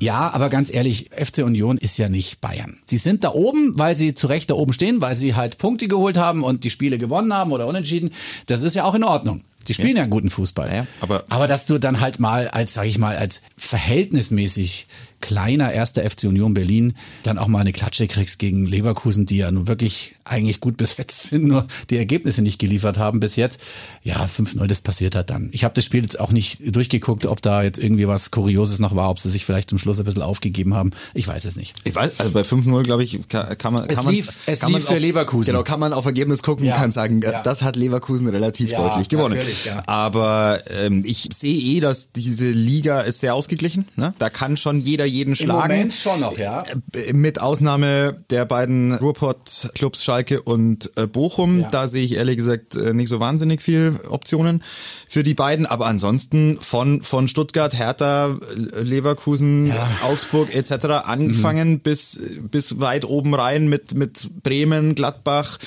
Ja. 0.00 0.30
aber 0.30 0.48
ganz 0.48 0.72
ehrlich, 0.72 1.10
FC 1.10 1.38
Union 1.42 1.76
ist 1.76 1.98
ja 1.98 2.08
nicht 2.08 2.40
Bayern. 2.40 2.78
Sie 2.86 2.98
sind 2.98 3.24
da 3.24 3.32
oben, 3.32 3.76
weil 3.76 3.96
sie 3.96 4.14
zu 4.14 4.28
Recht 4.28 4.48
da 4.48 4.54
oben 4.54 4.72
stehen, 4.72 5.00
weil 5.00 5.16
sie 5.16 5.34
halt 5.34 5.58
Punkte 5.58 5.88
geholt 5.88 6.16
haben 6.16 6.44
und 6.44 6.62
die 6.62 6.70
Spiele 6.70 6.98
gewonnen 6.98 7.34
haben 7.34 7.50
oder 7.50 7.66
unentschieden. 7.66 8.10
Das 8.46 8.62
ist 8.62 8.74
ja 8.74 8.84
auch 8.84 8.94
in 8.94 9.02
Ordnung. 9.02 9.42
Die 9.66 9.74
spielen 9.74 9.96
ja, 9.96 10.06
guten 10.06 10.30
Fußball. 10.30 10.72
Ja, 10.72 10.86
aber- 11.00 11.24
aber 11.28 11.48
dass 11.48 11.66
du 11.66 11.78
dann 11.78 12.00
halt 12.00 12.20
mal 12.20 12.46
als, 12.46 12.74
sag 12.74 12.86
ich 12.86 12.96
mal, 12.98 13.16
als 13.16 13.42
verhältnismäßig 13.56 14.86
kleiner 15.28 15.70
erster 15.72 16.08
FC 16.08 16.24
Union 16.24 16.54
Berlin 16.54 16.94
dann 17.22 17.36
auch 17.36 17.48
mal 17.48 17.60
eine 17.60 17.72
Klatsche 17.72 18.06
kriegst 18.08 18.38
gegen 18.38 18.64
Leverkusen, 18.64 19.26
die 19.26 19.36
ja 19.36 19.50
nun 19.50 19.68
wirklich 19.68 20.14
eigentlich 20.24 20.60
gut 20.60 20.76
besetzt 20.78 21.24
sind, 21.24 21.44
nur 21.44 21.66
die 21.90 21.98
Ergebnisse 21.98 22.40
nicht 22.40 22.58
geliefert 22.58 22.96
haben 22.96 23.20
bis 23.20 23.36
jetzt. 23.36 23.60
Ja, 24.02 24.24
5-0, 24.24 24.66
das 24.66 24.80
passiert 24.80 25.14
halt 25.14 25.28
dann. 25.28 25.50
Ich 25.52 25.64
habe 25.64 25.74
das 25.74 25.84
Spiel 25.84 26.02
jetzt 26.02 26.18
auch 26.18 26.32
nicht 26.32 26.74
durchgeguckt, 26.74 27.26
ob 27.26 27.42
da 27.42 27.62
jetzt 27.62 27.78
irgendwie 27.78 28.08
was 28.08 28.30
Kurioses 28.30 28.78
noch 28.78 28.96
war, 28.96 29.10
ob 29.10 29.20
sie 29.20 29.28
sich 29.28 29.44
vielleicht 29.44 29.68
zum 29.68 29.78
Schluss 29.78 29.98
ein 29.98 30.06
bisschen 30.06 30.22
aufgegeben 30.22 30.72
haben. 30.72 30.92
Ich 31.12 31.28
weiß 31.28 31.44
es 31.44 31.56
nicht. 31.56 31.74
Ich 31.84 31.94
weiß, 31.94 32.20
also 32.20 32.32
bei 32.32 32.40
5-0, 32.40 32.82
glaube 32.84 33.04
ich, 33.04 33.28
kann, 33.28 33.58
kann 33.58 33.74
man. 33.74 33.84
Es 33.88 33.98
kann 33.98 34.14
lief- 34.14 34.40
es 34.46 34.60
kann 34.60 34.72
lief 34.72 34.86
man 34.86 34.94
für 34.94 34.98
Leverkusen. 34.98 35.52
Genau, 35.52 35.62
kann 35.62 35.78
man 35.78 35.92
auf 35.92 36.06
Ergebnis 36.06 36.42
gucken 36.42 36.64
Ja, 36.64 36.72
und 36.74 36.80
kann 36.80 36.90
sagen, 36.90 37.20
ja. 37.20 37.42
das 37.42 37.60
hat 37.62 37.76
Leverkusen 37.76 38.26
relativ 38.28 38.70
Ja, 38.72 38.78
deutlich 38.78 39.08
gewonnen. 39.08 39.38
ja. 39.66 39.82
Aber 39.86 40.60
ähm, 40.70 41.02
ich 41.04 41.28
sehe 41.34 41.54
eh, 41.76 41.80
dass 41.80 42.12
diese 42.12 42.48
Liga 42.50 43.00
ist 43.02 43.20
sehr 43.20 43.34
ausgeglichen. 43.34 43.86
Ne? 43.96 44.14
Da 44.18 44.30
kann 44.30 44.56
schon 44.56 44.80
jeder 44.80 45.04
jeden 45.04 45.17
jeden 45.18 45.36
schlagen. 45.36 45.72
Moment 45.72 45.94
schon 45.94 46.20
noch, 46.20 46.38
ja. 46.38 46.64
Äh, 46.94 47.12
mit 47.12 47.40
Ausnahme 47.40 48.24
der 48.30 48.44
beiden 48.44 48.94
Ruhrpott-Clubs 48.94 50.02
Schalke 50.04 50.42
und 50.42 50.90
äh, 50.96 51.06
Bochum. 51.06 51.60
Ja. 51.60 51.70
Da 51.70 51.88
sehe 51.88 52.04
ich 52.04 52.14
ehrlich 52.14 52.36
gesagt 52.36 52.74
äh, 52.76 52.92
nicht 52.94 53.08
so 53.08 53.20
wahnsinnig 53.20 53.60
viel 53.62 53.98
Optionen 54.08 54.62
für 55.08 55.22
die 55.22 55.34
beiden. 55.34 55.66
Aber 55.66 55.86
ansonsten 55.86 56.58
von, 56.60 57.02
von 57.02 57.28
Stuttgart, 57.28 57.76
Hertha, 57.76 58.36
Leverkusen, 58.82 59.72
Augsburg 60.02 60.54
etc. 60.54 61.04
angefangen 61.04 61.68
Mhm. 61.72 61.80
bis, 61.80 62.20
bis 62.50 62.80
weit 62.80 63.04
oben 63.04 63.34
rein 63.34 63.68
mit, 63.68 63.94
mit 63.94 64.30
Bremen, 64.42 64.94
Gladbach, 64.94 65.58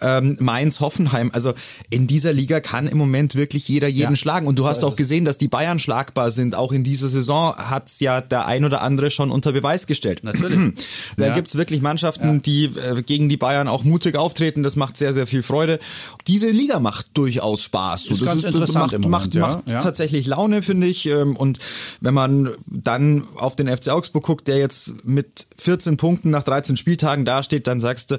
ähm, 0.00 0.36
Mainz, 0.40 0.80
Hoffenheim. 0.80 1.30
Also 1.32 1.52
in 1.90 2.06
dieser 2.06 2.32
Liga 2.32 2.60
kann 2.60 2.86
im 2.86 2.98
Moment 2.98 3.34
wirklich 3.34 3.68
jeder 3.68 3.88
jeden 3.88 4.12
Ja. 4.12 4.16
schlagen. 4.16 4.46
Und 4.46 4.58
du 4.58 4.66
hast 4.66 4.84
auch 4.84 4.92
es. 4.92 4.96
gesehen, 4.96 5.24
dass 5.24 5.38
die 5.38 5.48
Bayern 5.48 5.78
schlagbar 5.78 6.30
sind. 6.30 6.54
Auch 6.54 6.72
in 6.72 6.84
dieser 6.84 7.08
Saison 7.08 7.54
hat's 7.56 8.00
ja 8.00 8.20
der 8.20 8.46
ein 8.46 8.64
oder 8.64 8.80
andere 8.80 8.93
schon 9.10 9.30
unter 9.30 9.52
Beweis 9.52 9.86
gestellt. 9.86 10.20
Natürlich. 10.24 10.58
Da 11.16 11.26
Ja. 11.28 11.34
gibt's 11.34 11.54
wirklich 11.56 11.80
Mannschaften, 11.80 12.42
die 12.42 12.64
äh, 12.64 13.02
gegen 13.02 13.28
die 13.28 13.36
Bayern 13.36 13.68
auch 13.68 13.84
mutig 13.84 14.16
auftreten. 14.16 14.62
Das 14.62 14.74
macht 14.76 14.96
sehr, 14.96 15.14
sehr 15.14 15.26
viel 15.26 15.42
Freude. 15.42 15.78
Diese 16.26 16.50
Liga 16.50 16.80
macht 16.80 17.06
durchaus 17.14 17.62
Spaß. 17.62 18.04
So, 18.04 18.14
Ist 18.14 18.22
das 18.22 18.28
ganz 18.28 18.44
interessant 18.44 18.92
macht, 18.92 18.92
Moment, 19.04 19.10
macht, 19.10 19.34
ja, 19.34 19.40
macht 19.42 19.70
ja. 19.70 19.78
tatsächlich 19.80 20.26
Laune, 20.26 20.62
finde 20.62 20.86
ich. 20.86 21.06
Ähm, 21.06 21.36
Und 21.36 21.58
wenn 22.00 22.14
man 22.14 22.50
dann 22.66 23.24
auf 23.36 23.54
den 23.56 23.68
FC 23.68 23.88
Augsburg 23.90 24.24
guckt, 24.24 24.48
der 24.48 24.58
jetzt 24.58 24.92
mit 25.04 25.46
14 25.58 25.96
Punkten 25.96 26.30
nach 26.30 26.42
13 26.42 26.76
Spieltagen 26.76 27.24
dasteht, 27.24 27.66
dann 27.66 27.80
sagst 27.80 28.10
du, 28.10 28.14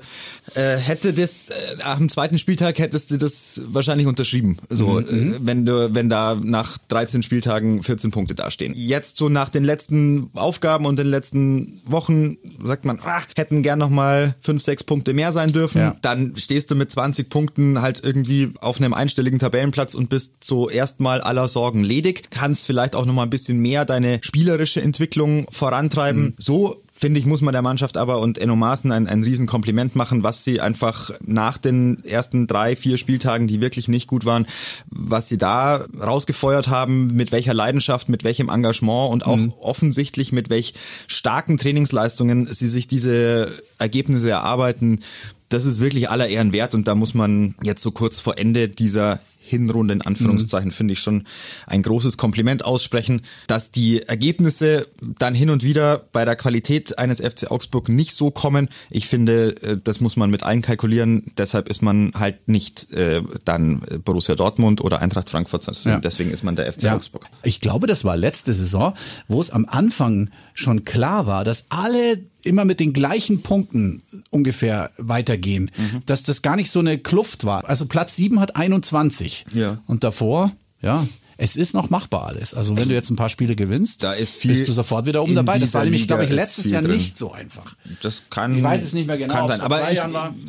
äh, 0.56 0.78
hätte 0.78 1.14
das 1.14 1.50
äh, 1.50 1.54
dem 1.98 2.10
zweiten 2.10 2.38
Spieltag 2.40 2.78
hättest 2.80 3.12
du 3.12 3.18
das 3.18 3.62
wahrscheinlich 3.68 4.08
unterschrieben. 4.08 4.58
So, 4.70 5.02
Mhm, 5.02 5.34
äh, 5.34 5.40
wenn 5.42 5.66
du, 5.66 5.94
wenn 5.94 6.10
da 6.10 6.36
nach 6.42 6.78
13 6.88 7.24
Spieltagen 7.24 7.84
14 7.84 8.12
Punkte 8.12 8.36
dastehen. 8.36 8.74
Jetzt 8.76 9.18
so 9.18 9.30
nach 9.30 9.50
den 9.50 9.64
letzten 9.64 10.30
Aufgaben 10.56 10.86
und 10.86 10.98
den 10.98 11.08
letzten 11.08 11.82
Wochen 11.86 12.38
sagt 12.64 12.86
man, 12.86 13.00
ah, 13.04 13.22
hätten 13.36 13.62
gern 13.62 13.78
noch 13.78 13.90
mal 13.90 14.36
5, 14.40 14.64
6 14.64 14.86
Punkte 14.86 15.14
mehr 15.14 15.34
sein 15.34 15.52
dürfen. 15.52 15.82
Ja. 15.82 15.98
Dann 16.02 16.38
stehst 16.38 16.72
du 16.72 16.76
mit 16.76 16.90
20 16.90 17.30
Punkten 17.30 17.82
halt 17.82 18.02
irgendwie 18.02 18.54
auf 18.62 18.78
einem 18.80 18.94
einstelligen 18.94 19.38
Tabellenplatz 19.38 19.96
und 19.96 20.10
bist 20.10 20.46
so 20.46 20.70
erstmal 20.70 21.20
aller 21.20 21.50
Sorgen 21.50 21.84
ledig. 21.84 22.30
Kannst 22.30 22.66
vielleicht 22.66 22.96
auch 22.96 23.06
noch 23.06 23.14
mal 23.14 23.24
ein 23.24 23.30
bisschen 23.30 23.60
mehr 23.60 23.84
deine 23.84 24.20
spielerische 24.22 24.82
Entwicklung 24.82 25.46
vorantreiben. 25.52 26.36
So 26.38 26.82
finde 26.98 27.20
ich, 27.20 27.26
muss 27.26 27.42
man 27.42 27.52
der 27.52 27.62
Mannschaft 27.62 27.98
aber 27.98 28.20
und 28.20 28.38
Enno 28.38 28.56
Maaßen 28.56 28.92
ein, 28.92 29.08
ein 29.08 29.22
Riesenkompliment 29.22 29.98
machen, 29.98 30.24
was 30.24 30.46
sie 30.46 30.62
einfach 30.62 31.12
nach 31.26 31.58
den 31.58 32.02
ersten 32.06 32.48
drei, 32.48 32.78
vier 32.78 32.98
Spieltagen, 32.98 33.48
die 33.48 33.60
wirklich 33.60 33.90
nicht 33.90 34.08
gut 34.08 34.24
waren, 34.24 34.48
was 34.90 35.28
sie 35.28 35.38
da 35.38 35.86
rausgefeuert 36.00 36.70
haben, 36.70 37.08
mit 37.08 37.34
welcher 37.34 37.54
Leidenschaft, 37.54 38.08
mit 38.08 38.24
welchem 38.24 38.48
Engagement 38.48 39.12
und 39.12 39.26
auch 39.26 39.38
offensichtlich 39.60 40.32
mit 40.32 40.50
welch 40.50 40.74
starken 41.08 41.58
Trainingsleistungen 41.58 42.48
sie 42.48 42.70
sich 42.70 42.88
diese 42.88 43.52
Ergebnisse 43.78 44.30
erarbeiten. 44.30 45.02
Das 45.50 45.66
ist 45.66 45.82
wirklich 45.82 46.10
aller 46.10 46.30
Ehren 46.30 46.54
wert 46.54 46.74
und 46.74 46.88
da 46.88 46.96
muss 46.96 47.14
man 47.14 47.56
jetzt 47.62 47.82
so 47.82 47.92
kurz 47.92 48.22
vor 48.22 48.38
Ende 48.38 48.70
dieser 48.70 49.20
Hinrunde 49.46 49.94
in 49.94 50.02
Anführungszeichen 50.02 50.72
finde 50.72 50.94
ich 50.94 51.00
schon 51.00 51.26
ein 51.68 51.84
großes 51.84 52.18
Kompliment 52.18 52.66
aussprechen, 52.66 53.22
dass 53.48 53.72
die 53.72 54.02
Ergebnisse 54.02 54.88
dann 55.20 55.36
hin 55.36 55.50
und 55.52 55.64
wieder 55.64 56.00
bei 56.12 56.26
der 56.26 56.36
Qualität 56.36 56.98
eines 56.98 57.20
FC 57.22 57.52
Augsburg 57.52 57.90
nicht 57.90 58.16
so 58.16 58.32
kommen. 58.32 58.70
Ich 58.90 59.08
finde, 59.08 59.56
äh, 59.62 59.78
das 59.84 60.02
muss 60.02 60.16
man 60.18 60.30
mit 60.32 60.44
einkalkulieren. 60.44 61.24
Deshalb 61.38 61.70
ist 61.70 61.82
man 61.84 62.12
halt 62.16 62.48
nicht 62.48 62.92
äh, 62.92 63.22
dann 63.46 63.82
Borussia 64.04 64.36
Dortmund 64.36 64.82
oder 64.82 65.00
Eintracht 65.02 65.30
Frankfurt, 65.30 65.64
sondern 65.64 65.86
Ja. 65.86 66.00
deswegen 66.00 66.32
ist 66.32 66.44
man 66.44 66.56
der 66.56 66.72
FC 66.74 66.84
Ja. 66.84 66.96
Augsburg. 66.96 67.26
Ich 67.44 67.62
glaube, 67.62 67.86
das 67.88 68.04
war 68.04 68.18
letzte 68.18 68.54
Saison, 68.54 68.94
wo 69.28 69.40
es 69.40 69.52
am 69.52 69.66
Anfang 69.68 70.32
schon 70.54 70.86
klar 70.86 71.28
war, 71.28 71.44
dass 71.44 71.66
alle 71.70 72.18
immer 72.46 72.66
mit 72.66 72.80
den 72.80 72.94
gleichen 72.94 73.42
Punkten 73.42 74.02
ungefähr 74.30 74.92
weitergehen, 74.98 75.72
Mhm. 75.78 76.02
dass 76.06 76.24
das 76.24 76.42
gar 76.42 76.56
nicht 76.56 76.72
so 76.72 76.80
eine 76.80 76.98
Kluft 76.98 77.46
war. 77.46 77.68
Also 77.68 77.86
Platz 77.86 78.16
7 78.16 78.40
hat 78.40 78.56
21 78.56 79.46
Ja. 79.54 79.82
und 79.88 80.04
davor, 80.04 80.52
ja, 80.82 81.06
es 81.38 81.56
ist 81.56 81.74
noch 81.74 81.90
machbar 81.90 82.28
alles. 82.28 82.54
Also 82.54 82.78
wenn 82.78 82.88
du 82.88 82.96
jetzt 82.96 83.10
ein 83.10 83.16
paar 83.16 83.30
Spiele 83.30 83.56
gewinnst, 83.56 84.04
Da 84.04 84.14
ist 84.14 84.36
viel 84.36 84.52
bist 84.54 84.68
du 84.68 84.74
sofort 84.74 85.06
wieder 85.06 85.22
oben 85.24 85.36
dabei. 85.36 85.60
Das 85.60 85.74
war 85.74 85.84
nämlich, 85.84 86.08
glaube 86.08 86.24
ich, 86.26 86.30
letztes 86.32 86.72
Jahr 86.72 86.82
drin. 86.82 86.92
nicht 86.96 87.18
so 87.18 87.32
einfach. 87.34 87.76
Das 88.02 88.24
kann. 88.30 88.58
Ich 88.58 88.64
weiß 88.64 88.84
es 88.84 88.94
nicht 88.94 89.08
mehr 89.08 89.18
genau, 89.18 89.34
Kann 89.34 89.48
sein. 89.48 89.62
Aber 89.62 89.92
ich, 89.92 90.00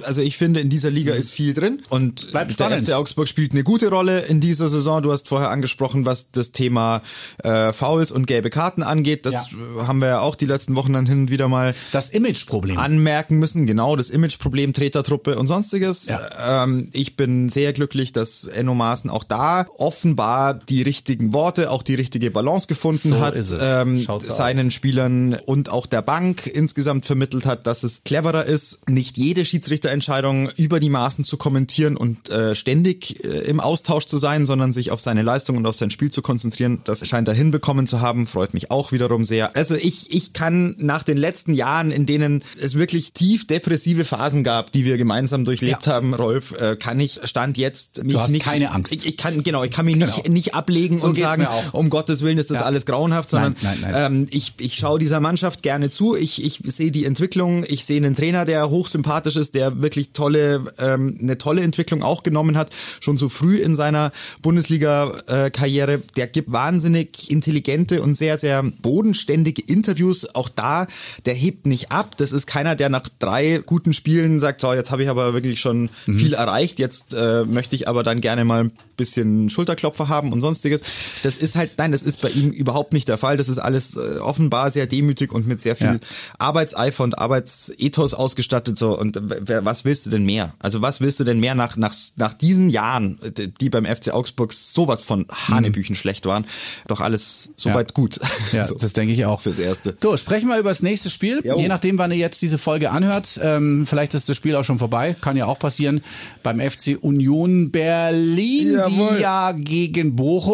also 0.04 0.22
ich 0.22 0.36
finde, 0.36 0.60
in 0.60 0.70
dieser 0.70 0.90
Liga 0.90 1.14
ist 1.14 1.30
viel 1.32 1.54
drin 1.54 1.82
und 1.88 2.30
Bleibt 2.30 2.58
der 2.58 2.66
spannend. 2.66 2.86
FC 2.86 2.92
Augsburg 2.94 3.26
spielt 3.28 3.52
eine 3.52 3.64
gute 3.64 3.88
Rolle 3.88 4.20
in 4.20 4.40
dieser 4.40 4.68
Saison. 4.68 5.02
Du 5.02 5.10
hast 5.12 5.28
vorher 5.28 5.50
angesprochen, 5.50 6.04
was 6.06 6.30
das 6.30 6.52
Thema 6.52 7.02
äh, 7.42 7.72
Fouls 7.72 8.12
und 8.12 8.26
gelbe 8.26 8.50
Karten 8.50 8.82
angeht. 8.82 9.26
Das 9.26 9.50
Ja. 9.52 9.86
haben 9.88 9.98
wir 10.00 10.08
ja 10.08 10.20
auch 10.20 10.34
die 10.36 10.46
letzten 10.46 10.74
Wochen 10.76 10.92
dann 10.92 11.06
hin 11.06 11.20
und 11.22 11.30
wieder 11.30 11.48
mal 11.48 11.74
Das 11.92 12.10
Imageproblem. 12.10 12.78
anmerken 12.78 13.38
müssen. 13.38 13.66
Genau, 13.66 13.96
das 13.96 14.10
Imageproblem, 14.10 14.72
Tretertruppe 14.72 15.36
und 15.38 15.46
sonstiges. 15.46 16.06
Ja. 16.08 16.64
Ähm, 16.64 16.88
ich 16.92 17.16
bin 17.16 17.48
sehr 17.48 17.72
glücklich, 17.72 18.12
dass 18.12 18.44
Enno 18.44 18.74
Maaßen 18.74 19.10
auch 19.10 19.24
da 19.24 19.66
offenbar 19.78 20.54
die 20.54 20.75
richtigen 20.82 21.32
Worte, 21.32 21.70
auch 21.70 21.82
die 21.82 21.94
richtige 21.94 22.30
Balance 22.30 22.66
gefunden 22.66 23.08
So 23.10 23.20
hat, 23.20 23.34
ähm, 23.60 24.06
seinen 24.22 24.70
Spielern 24.70 25.34
und 25.46 25.68
auch 25.68 25.86
der 25.86 26.02
Bank 26.02 26.46
insgesamt 26.46 27.06
vermittelt 27.06 27.46
hat, 27.46 27.66
dass 27.66 27.82
es 27.82 28.02
cleverer 28.04 28.44
ist, 28.44 28.88
nicht 28.88 29.16
jede 29.16 29.44
Schiedsrichterentscheidung 29.80 30.50
über 30.56 30.80
die 30.80 30.88
Maßen 30.90 31.24
zu 31.24 31.36
kommentieren 31.36 31.96
und 31.96 32.28
äh, 32.30 32.54
ständig 32.54 33.24
äh, 33.24 33.28
im 33.48 33.60
Austausch 33.60 34.06
zu 34.06 34.18
sein, 34.18 34.46
sondern 34.46 34.72
sich 34.72 34.90
auf 34.90 35.00
seine 35.00 35.22
Leistung 35.22 35.56
und 35.56 35.66
auf 35.66 35.74
sein 35.76 35.90
Spiel 35.90 36.10
zu 36.10 36.22
konzentrieren. 36.22 36.80
Das 36.84 37.06
scheint 37.06 37.28
er 37.28 37.34
hinbekommen 37.34 37.86
zu 37.86 38.00
haben, 38.00 38.26
freut 38.26 38.54
mich 38.54 38.70
auch 38.70 38.92
wiederum 38.92 39.24
sehr. 39.24 39.56
Also 39.56 39.74
ich, 39.74 40.12
ich 40.14 40.32
kann 40.32 40.74
nach 40.78 41.02
den 41.02 41.16
letzten 41.16 41.52
Jahren, 41.54 41.90
in 41.90 42.06
denen 42.06 42.42
es 42.60 42.74
wirklich 42.76 43.12
tief 43.12 43.46
depressive 43.46 44.04
Phasen 44.04 44.44
gab, 44.44 44.72
die 44.72 44.84
wir 44.84 44.96
gemeinsam 44.96 45.44
durchlebt 45.44 45.86
Ja. 45.86 45.92
haben, 45.92 46.14
Rolf, 46.14 46.52
äh, 46.58 46.76
kann 46.76 46.98
ich 47.00 47.20
Stand 47.24 47.56
jetzt 47.58 48.04
mich 48.04 48.16
hast 48.16 48.30
nicht, 48.30 48.44
keine 48.44 48.70
Angst. 48.72 48.92
Ich, 48.92 49.06
ich 49.06 49.16
kann 49.16 49.42
genau, 49.42 49.62
ich 49.64 49.70
kann 49.70 49.84
mich 49.84 49.96
nicht, 49.96 50.22
Genau. 50.24 50.32
nicht 50.34 50.54
ablegen 50.66 50.98
So 50.98 51.08
und 51.08 51.16
sagen, 51.18 51.46
um 51.72 51.90
Gottes 51.90 52.22
Willen 52.22 52.38
ist 52.38 52.50
das 52.50 52.58
Ja. 52.58 52.64
alles 52.64 52.86
grauenhaft, 52.86 53.30
sondern 53.30 53.54
Nein, 53.62 53.78
nein, 53.82 53.90
nein. 53.92 54.12
Ähm, 54.12 54.28
ich, 54.30 54.54
ich 54.58 54.74
schaue 54.74 54.98
dieser 54.98 55.20
Mannschaft 55.20 55.62
gerne 55.62 55.90
zu. 55.90 56.16
Ich, 56.16 56.44
ich 56.44 56.60
sehe 56.66 56.90
die 56.90 57.04
Entwicklung. 57.04 57.64
Ich 57.68 57.84
sehe 57.84 57.98
einen 57.98 58.16
Trainer, 58.16 58.44
der 58.44 58.68
hochsympathisch 58.70 59.36
ist, 59.36 59.54
der 59.54 59.80
wirklich 59.80 60.10
tolle, 60.12 60.62
ähm, 60.78 61.16
eine 61.20 61.38
tolle 61.38 61.62
Entwicklung 61.62 62.02
auch 62.02 62.22
genommen 62.22 62.56
hat, 62.56 62.70
schon 63.00 63.16
so 63.16 63.28
früh 63.28 63.56
in 63.56 63.74
seiner 63.74 64.10
Bundesliga-Karriere. 64.42 66.00
Der 66.16 66.26
gibt 66.26 66.50
wahnsinnig 66.52 67.30
intelligente 67.30 68.02
und 68.02 68.14
sehr, 68.14 68.38
sehr 68.38 68.62
bodenständige 68.82 69.62
Interviews. 69.62 70.34
Auch 70.34 70.48
da, 70.48 70.86
der 71.24 71.34
hebt 71.34 71.66
nicht 71.66 71.92
ab. 71.92 72.16
Das 72.16 72.32
ist 72.32 72.46
keiner, 72.46 72.74
der 72.76 72.88
nach 72.88 73.08
drei 73.18 73.62
guten 73.64 73.92
Spielen 73.92 74.40
sagt, 74.40 74.60
so, 74.60 74.72
jetzt 74.72 74.90
habe 74.90 75.02
ich 75.02 75.08
aber 75.08 75.34
wirklich 75.34 75.60
schon 75.60 75.90
Mhm. 76.06 76.18
viel 76.18 76.34
erreicht. 76.34 76.78
Jetzt 76.78 77.14
äh, 77.14 77.44
möchte 77.44 77.76
ich 77.76 77.88
aber 77.88 78.02
dann 78.02 78.20
gerne 78.20 78.44
mal 78.44 78.64
ein 78.64 78.72
bisschen 78.96 79.50
Schulterklopfer 79.50 80.08
haben 80.08 80.32
und 80.32 80.40
sonstiges. 80.56 81.22
Das 81.22 81.36
ist 81.36 81.56
halt, 81.56 81.72
nein, 81.78 81.92
das 81.92 82.02
ist 82.02 82.20
bei 82.20 82.28
ihm 82.30 82.50
überhaupt 82.50 82.92
nicht 82.92 83.08
der 83.08 83.18
Fall. 83.18 83.36
Das 83.36 83.48
ist 83.48 83.58
alles 83.58 83.96
äh, 83.96 84.18
offenbar 84.18 84.70
sehr 84.70 84.86
demütig 84.86 85.32
und 85.32 85.46
mit 85.46 85.60
sehr 85.60 85.76
viel 85.76 85.86
Ja. 85.86 85.98
Arbeitseifer 86.38 87.04
und 87.04 87.18
Arbeitsethos 87.18 88.14
ausgestattet. 88.14 88.78
So 88.78 88.98
und 88.98 89.18
was 89.20 89.84
willst 89.84 90.06
du 90.06 90.10
denn 90.10 90.24
mehr? 90.24 90.54
Also 90.60 90.82
was 90.82 91.00
willst 91.00 91.20
du 91.20 91.24
denn 91.24 91.38
mehr 91.40 91.54
nach 91.54 91.76
nach 91.76 91.94
nach 92.16 92.32
diesen 92.32 92.68
Jahren, 92.68 93.18
äh, 93.22 93.48
die 93.60 93.70
beim 93.70 93.84
FC 93.84 94.10
Augsburg 94.12 94.52
sowas 94.52 95.02
von 95.02 95.26
Hanebüchen 95.30 95.94
schlecht 95.96 96.26
waren, 96.26 96.46
doch 96.88 97.00
alles 97.00 97.50
soweit 97.56 97.94
gut. 97.94 98.18
Ja, 98.52 98.64
so, 98.66 98.76
das 98.76 98.92
denke 98.92 99.12
ich 99.12 99.24
auch. 99.26 99.40
fürs 99.40 99.58
Erste. 99.58 99.96
So, 100.02 100.16
sprechen 100.16 100.48
wir 100.48 100.58
über 100.58 100.70
das 100.70 100.82
nächste 100.82 101.10
Spiel. 101.10 101.40
Jo. 101.44 101.58
Je 101.58 101.68
nachdem, 101.68 101.98
wann 101.98 102.10
ihr 102.10 102.16
jetzt 102.18 102.42
diese 102.42 102.58
Folge 102.58 102.90
anhört. 102.90 103.38
Ähm, 103.42 103.86
vielleicht 103.86 104.14
ist 104.14 104.28
das 104.28 104.36
Spiel 104.36 104.54
auch 104.56 104.64
schon 104.64 104.78
vorbei. 104.78 105.14
Kann 105.20 105.36
ja 105.36 105.46
auch 105.46 105.58
passieren. 105.58 106.00
Beim 106.42 106.60
FC 106.60 106.96
Union 107.00 107.70
Berlin, 107.70 108.72
Jawohl. 108.72 109.16
die 109.16 109.22
ja 109.22 109.52
gegen 109.52 110.16
Bochum 110.16 110.45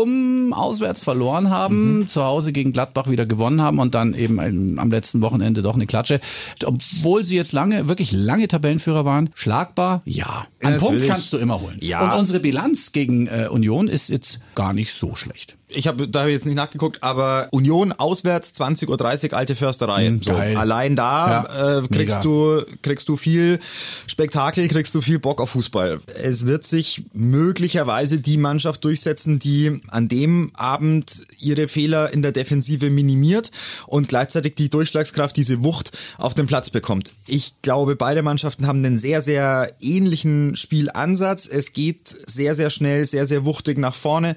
auswärts 0.53 1.05
verloren 1.05 1.51
haben, 1.51 1.99
Mhm. 2.01 2.09
zu 2.09 2.23
Hause 2.25 2.53
gegen 2.53 2.73
Gladbach 2.73 3.09
wieder 3.09 3.27
gewonnen 3.27 3.61
haben 3.63 3.79
und 3.79 3.95
dann 3.95 4.15
eben 4.15 4.79
am 4.79 4.91
letzten 4.91 5.21
Wochenende 5.21 5.63
doch 5.63 5.75
eine 5.75 5.87
Klatsche. 5.87 6.21
Obwohl 6.65 7.25
sie 7.25 7.37
jetzt 7.37 7.53
lange, 7.53 7.89
wirklich 7.89 8.13
lange 8.13 8.49
Tabellenführer 8.49 9.05
waren. 9.05 9.31
Schlagbar? 9.35 10.03
Ja. 10.05 10.47
Einen 10.63 10.79
Punkt 10.79 11.07
kannst 11.07 11.33
du 11.33 11.39
immer 11.39 11.61
holen. 11.61 11.79
Ja. 11.81 12.13
Und 12.13 12.19
unsere 12.21 12.41
Bilanz 12.41 12.93
gegen 12.93 13.27
äh, 13.27 13.49
Union 13.51 13.89
ist 13.89 14.09
jetzt 14.09 14.41
gar 14.55 14.73
nicht 14.73 14.93
so 14.93 15.15
schlecht. 15.15 15.57
Ich 15.75 15.87
habe 15.89 16.09
da 16.09 16.21
hab 16.23 16.27
ich 16.29 16.35
jetzt 16.35 16.47
nicht 16.47 16.55
nachgeguckt, 16.55 17.03
aber 17.03 17.49
Union 17.51 17.93
auswärts 17.93 18.53
20:30 18.55 18.89
Uhr 19.33 19.37
alte 19.39 19.55
Försterei. 19.55 20.11
Mhm, 20.11 20.23
so, 20.23 20.33
allein 20.35 20.97
da 20.97 21.45
Ja, 21.51 21.79
äh, 21.79 21.83
kriegst 21.89 22.17
mega. 22.17 22.21
du 22.21 22.63
kriegst 22.83 23.09
du 23.09 23.17
viel 23.17 23.59
Spektakel, 24.07 24.69
kriegst 24.69 24.95
du 24.95 25.01
viel 25.01 25.19
Bock 25.19 25.41
auf 25.41 25.51
Fußball. 25.51 26.01
Es 26.23 26.47
wird 26.47 26.65
sich 26.65 27.05
möglicherweise 27.13 28.19
die 28.21 28.37
Mannschaft 28.37 28.85
durchsetzen, 28.85 29.39
die 29.39 29.81
an 29.89 30.09
dem 30.09 30.51
Abend 30.55 31.27
ihre 31.39 31.69
Fehler 31.69 32.13
in 32.13 32.23
der 32.23 32.33
Defensive 32.33 32.91
minimiert 32.91 33.51
und 33.87 34.09
gleichzeitig 34.09 34.55
die 34.57 34.71
Durchschlagskraft, 34.71 35.37
diese 35.37 35.63
Wucht 35.63 35.93
auf 36.19 36.35
den 36.35 36.47
Platz 36.47 36.71
bekommt. 36.71 37.13
Ich 37.27 37.55
glaube, 37.63 37.97
beide 37.97 38.23
Mannschaften 38.23 38.67
haben 38.67 38.85
einen 38.85 38.99
sehr 38.99 39.21
sehr 39.21 39.73
ähnlichen 39.81 40.57
Spielansatz. 40.57 41.47
Es 41.47 41.73
geht 41.73 42.07
sehr 42.07 42.55
sehr 42.55 42.71
schnell, 42.71 43.05
sehr 43.07 43.27
sehr 43.27 43.45
wuchtig 43.45 43.79
nach 43.79 43.95
vorne. 43.95 44.37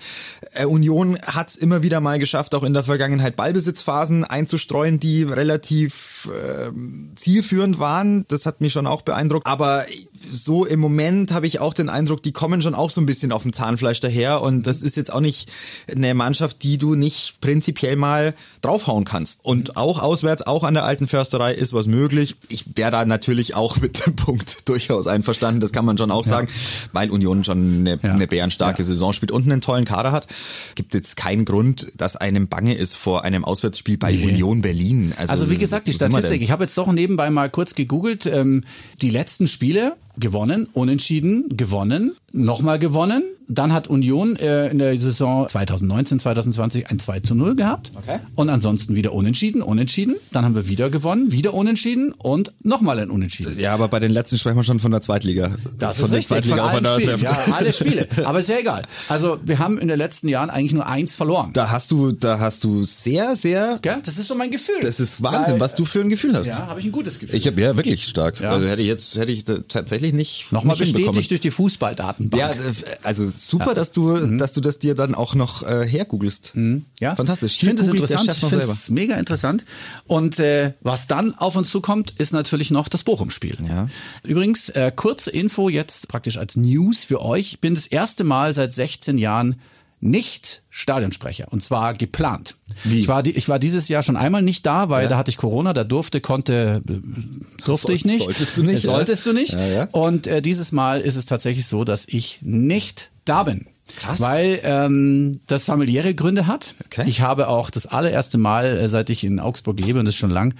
Äh, 0.53 0.65
Union 0.65 1.17
hat 1.25 1.49
es 1.49 1.55
immer 1.55 1.83
wieder 1.83 1.99
mal 1.99 2.19
geschafft, 2.19 2.55
auch 2.55 2.63
in 2.63 2.73
der 2.73 2.83
Vergangenheit 2.83 3.35
Ballbesitzphasen 3.35 4.23
einzustreuen, 4.23 4.99
die 4.99 5.23
relativ 5.23 6.29
äh, 6.33 6.71
zielführend 7.15 7.79
waren. 7.79 8.25
Das 8.27 8.45
hat 8.45 8.61
mich 8.61 8.73
schon 8.73 8.87
auch 8.87 9.01
beeindruckt. 9.01 9.47
Aber 9.47 9.83
so 10.29 10.65
im 10.65 10.79
Moment 10.79 11.31
habe 11.31 11.47
ich 11.47 11.59
auch 11.59 11.73
den 11.73 11.89
Eindruck, 11.89 12.23
die 12.23 12.31
kommen 12.31 12.61
schon 12.61 12.75
auch 12.75 12.89
so 12.89 13.01
ein 13.01 13.05
bisschen 13.05 13.31
auf 13.31 13.43
dem 13.43 13.53
Zahnfleisch 13.53 13.99
daher. 13.99 14.41
Und 14.41 14.67
das 14.67 14.81
ist 14.81 14.97
jetzt 14.97 15.11
auch 15.13 15.19
nicht 15.19 15.49
eine 15.93 16.13
Mannschaft, 16.13 16.63
die 16.63 16.77
du 16.77 16.95
nicht 16.95 17.39
prinzipiell 17.41 17.95
mal 17.95 18.33
draufhauen 18.61 19.05
kannst. 19.05 19.43
Und 19.43 19.77
auch 19.77 20.01
auswärts, 20.01 20.41
auch 20.45 20.63
an 20.63 20.73
der 20.73 20.83
alten 20.85 21.07
Försterei 21.07 21.53
ist 21.53 21.73
was 21.73 21.87
möglich. 21.87 22.35
Ich 22.49 22.65
wäre 22.77 22.91
da 22.91 23.05
natürlich 23.05 23.55
auch 23.55 23.77
mit 23.81 24.05
dem 24.05 24.15
Punkt 24.15 24.67
durchaus 24.69 25.07
einverstanden. 25.07 25.61
Das 25.61 25.71
kann 25.71 25.85
man 25.85 25.97
schon 25.97 26.11
auch 26.11 26.23
sagen, 26.23 26.47
weil 26.93 27.09
Union 27.11 27.43
schon 27.43 27.79
eine, 27.87 27.99
Ja. 28.01 28.13
eine 28.13 28.27
bärenstarke 28.27 28.79
Ja. 28.81 28.85
Saison 28.85 29.13
spielt 29.13 29.31
und 29.31 29.43
einen 29.43 29.61
tollen 29.61 29.85
Kader 29.85 30.11
hat. 30.11 30.27
Gibt 30.75 30.93
jetzt 30.93 31.17
keinen 31.17 31.45
Grund, 31.45 31.91
dass 31.97 32.15
einem 32.15 32.47
bange 32.47 32.73
ist 32.75 32.95
vor 32.95 33.23
einem 33.23 33.45
Auswärtsspiel 33.45 33.97
bei 33.97 34.11
Union 34.13 34.61
Berlin. 34.61 35.13
Also 35.17 35.49
wie 35.49 35.57
gesagt, 35.57 35.87
die 35.87 35.93
Statistik, 35.93 36.41
ich 36.41 36.51
habe 36.51 36.63
jetzt 36.63 36.77
doch 36.77 36.91
nebenbei 36.91 37.29
mal 37.29 37.49
kurz 37.49 37.75
gegoogelt, 37.75 38.25
ähm, 38.25 38.63
die 39.01 39.09
letzten 39.09 39.47
Spiele 39.47 39.95
gewonnen, 40.17 40.67
unentschieden, 40.73 41.45
gewonnen, 41.55 42.15
nochmal 42.31 42.79
gewonnen. 42.79 43.34
Dann 43.47 43.73
hat 43.73 43.87
Union 43.87 44.35
äh, 44.37 44.69
in 44.69 44.79
der 44.79 44.99
Saison 44.99 45.47
2019, 45.47 46.19
2020 46.19 46.89
ein 46.89 46.99
2 46.99 47.19
zu 47.21 47.35
0 47.35 47.55
gehabt. 47.55 47.91
Okay. 47.95 48.19
Und 48.35 48.49
ansonsten 48.49 48.95
wieder 48.95 49.13
unentschieden, 49.13 49.61
unentschieden. 49.61 50.15
Dann 50.31 50.45
haben 50.45 50.55
wir 50.55 50.67
wieder 50.67 50.89
gewonnen, 50.89 51.31
wieder 51.31 51.53
unentschieden 51.53 52.11
und 52.13 52.53
nochmal 52.63 52.99
ein 52.99 53.09
Unentschieden. 53.09 53.57
Ja, 53.59 53.73
aber 53.73 53.87
bei 53.87 53.99
den 53.99 54.11
letzten 54.11 54.37
sprechen 54.37 54.57
wir 54.57 54.63
schon 54.63 54.79
von 54.79 54.91
der 54.91 55.01
Zweitliga. 55.01 55.55
Das 55.77 55.99
von 55.99 56.13
ist 56.13 56.29
der 56.31 56.37
richtig, 56.37 56.51
von 56.51 56.59
allen 56.59 56.85
Spielen. 56.85 57.19
Ja, 57.21 57.37
alle 57.51 57.73
Spiele. 57.73 58.07
Aber 58.25 58.39
ist 58.39 58.49
ja 58.49 58.59
egal. 58.59 58.83
Also 59.09 59.37
wir 59.43 59.59
haben 59.59 59.77
in 59.77 59.87
den 59.87 59.97
letzten 59.97 60.27
Jahren 60.27 60.49
eigentlich 60.49 60.73
nur 60.73 60.87
eins 60.87 61.15
verloren. 61.15 61.51
Da 61.53 61.69
hast 61.69 61.91
du, 61.91 62.11
da 62.11 62.39
hast 62.39 62.63
du 62.63 62.83
sehr, 62.83 63.35
sehr. 63.35 63.79
Gell? 63.81 63.97
Das 64.03 64.17
ist 64.17 64.27
so 64.27 64.35
mein 64.35 64.51
Gefühl. 64.51 64.79
Das 64.81 64.99
ist 64.99 65.21
Wahnsinn, 65.21 65.53
Weil, 65.53 65.59
was 65.61 65.75
du 65.75 65.85
für 65.85 66.01
ein 66.01 66.09
Gefühl 66.09 66.35
hast. 66.35 66.47
Ja, 66.47 66.67
habe 66.67 66.79
ich 66.79 66.85
ein 66.85 66.91
gutes 66.91 67.19
Gefühl. 67.19 67.37
Ich 67.37 67.47
habe 67.47 67.61
ja 67.61 67.75
wirklich 67.75 68.07
stark. 68.07 68.39
Ja. 68.39 68.51
Also 68.51 68.67
hätte 68.67 68.81
ich 68.81 68.87
jetzt 68.87 69.15
hätte 69.17 69.31
ich 69.31 69.45
tatsächlich 69.67 70.13
nicht 70.13 70.51
Nochmal 70.51 70.77
nicht 70.77 70.93
bestätigt 70.93 71.31
durch 71.31 71.41
die 71.41 71.51
Fußballdatenbank. 71.51 72.41
Ja, 72.41 72.51
äh, 72.51 72.73
also 73.03 73.27
super, 73.35 73.73
dass 73.73 73.91
du, 73.91 74.37
dass 74.37 74.51
du 74.51 74.61
das 74.61 74.79
dir 74.79 74.95
dann 74.95 75.15
auch 75.15 75.35
noch 75.35 75.63
äh, 75.63 75.87
hergoogelst. 75.87 76.53
Ja, 76.99 77.15
fantastisch. 77.15 77.55
Ich 77.61 77.67
finde 77.67 77.81
es 77.81 77.87
interessant. 77.87 78.29
Ich 78.31 78.39
finde 78.49 78.65
es 78.65 78.89
mega 78.89 79.15
interessant. 79.15 79.63
Und 80.07 80.39
äh, 80.39 80.73
was 80.81 81.07
dann 81.07 81.35
auf 81.35 81.55
uns 81.55 81.69
zukommt, 81.69 82.11
ist 82.17 82.33
natürlich 82.33 82.71
noch 82.71 82.87
das 82.89 83.03
Bochum-Spiel. 83.03 83.57
Ja. 83.67 83.87
Übrigens, 84.23 84.69
äh, 84.69 84.91
kurze 84.95 85.31
Info 85.31 85.69
jetzt 85.69 86.07
praktisch 86.07 86.37
als 86.37 86.55
News 86.55 87.03
für 87.03 87.21
euch. 87.21 87.53
Ich 87.53 87.59
bin 87.59 87.75
das 87.75 87.87
erste 87.87 88.23
Mal 88.23 88.53
seit 88.53 88.73
16 88.73 89.17
Jahren 89.17 89.55
nicht 90.01 90.61
Stadionsprecher 90.69 91.47
und 91.51 91.63
zwar 91.63 91.93
geplant. 91.93 92.57
Wie? 92.83 92.99
Ich 92.99 93.07
war, 93.07 93.23
die, 93.23 93.31
ich 93.31 93.49
war 93.49 93.59
dieses 93.59 93.87
Jahr 93.87 94.03
schon 94.03 94.17
einmal 94.17 94.41
nicht 94.41 94.65
da, 94.65 94.89
weil 94.89 95.07
da 95.07 95.17
hatte 95.17 95.31
ich 95.31 95.37
Corona, 95.37 95.73
da 95.73 95.83
durfte, 95.83 96.21
konnte, 96.21 96.81
äh, 96.87 97.63
durfte 97.65 97.93
ich 97.93 98.05
nicht. 98.05 98.23
Solltest 98.23 98.57
du 98.57 98.63
nicht, 98.63 98.83
Äh, 98.83 98.87
ja. 98.87 98.93
Solltest 98.93 99.25
du 99.25 99.33
nicht. 99.33 99.53
Ja, 99.53 99.65
ja. 99.65 99.87
Und 99.91 100.27
äh, 100.27 100.41
dieses 100.41 100.71
Mal 100.71 101.01
ist 101.01 101.15
es 101.15 101.25
tatsächlich 101.25 101.65
so, 101.65 101.85
dass 101.85 102.05
ich 102.07 102.39
nicht 102.41 103.09
da 103.25 103.43
bin. 103.43 103.67
Krass. 103.97 104.19
Weil 104.19 104.59
ähm, 104.63 105.39
das 105.47 105.65
familiäre 105.65 106.15
Gründe 106.15 106.47
hat. 106.47 106.75
Okay. 106.85 107.03
Ich 107.07 107.21
habe 107.21 107.47
auch 107.47 107.69
das 107.69 107.85
allererste 107.85 108.37
Mal, 108.37 108.65
äh, 108.65 108.89
seit 108.89 109.09
ich 109.09 109.23
in 109.23 109.39
Augsburg 109.39 109.79
lebe, 109.79 109.99
und 109.99 110.05
das 110.05 110.15
ist 110.15 110.19
schon 110.19 110.31
lang, 110.31 110.55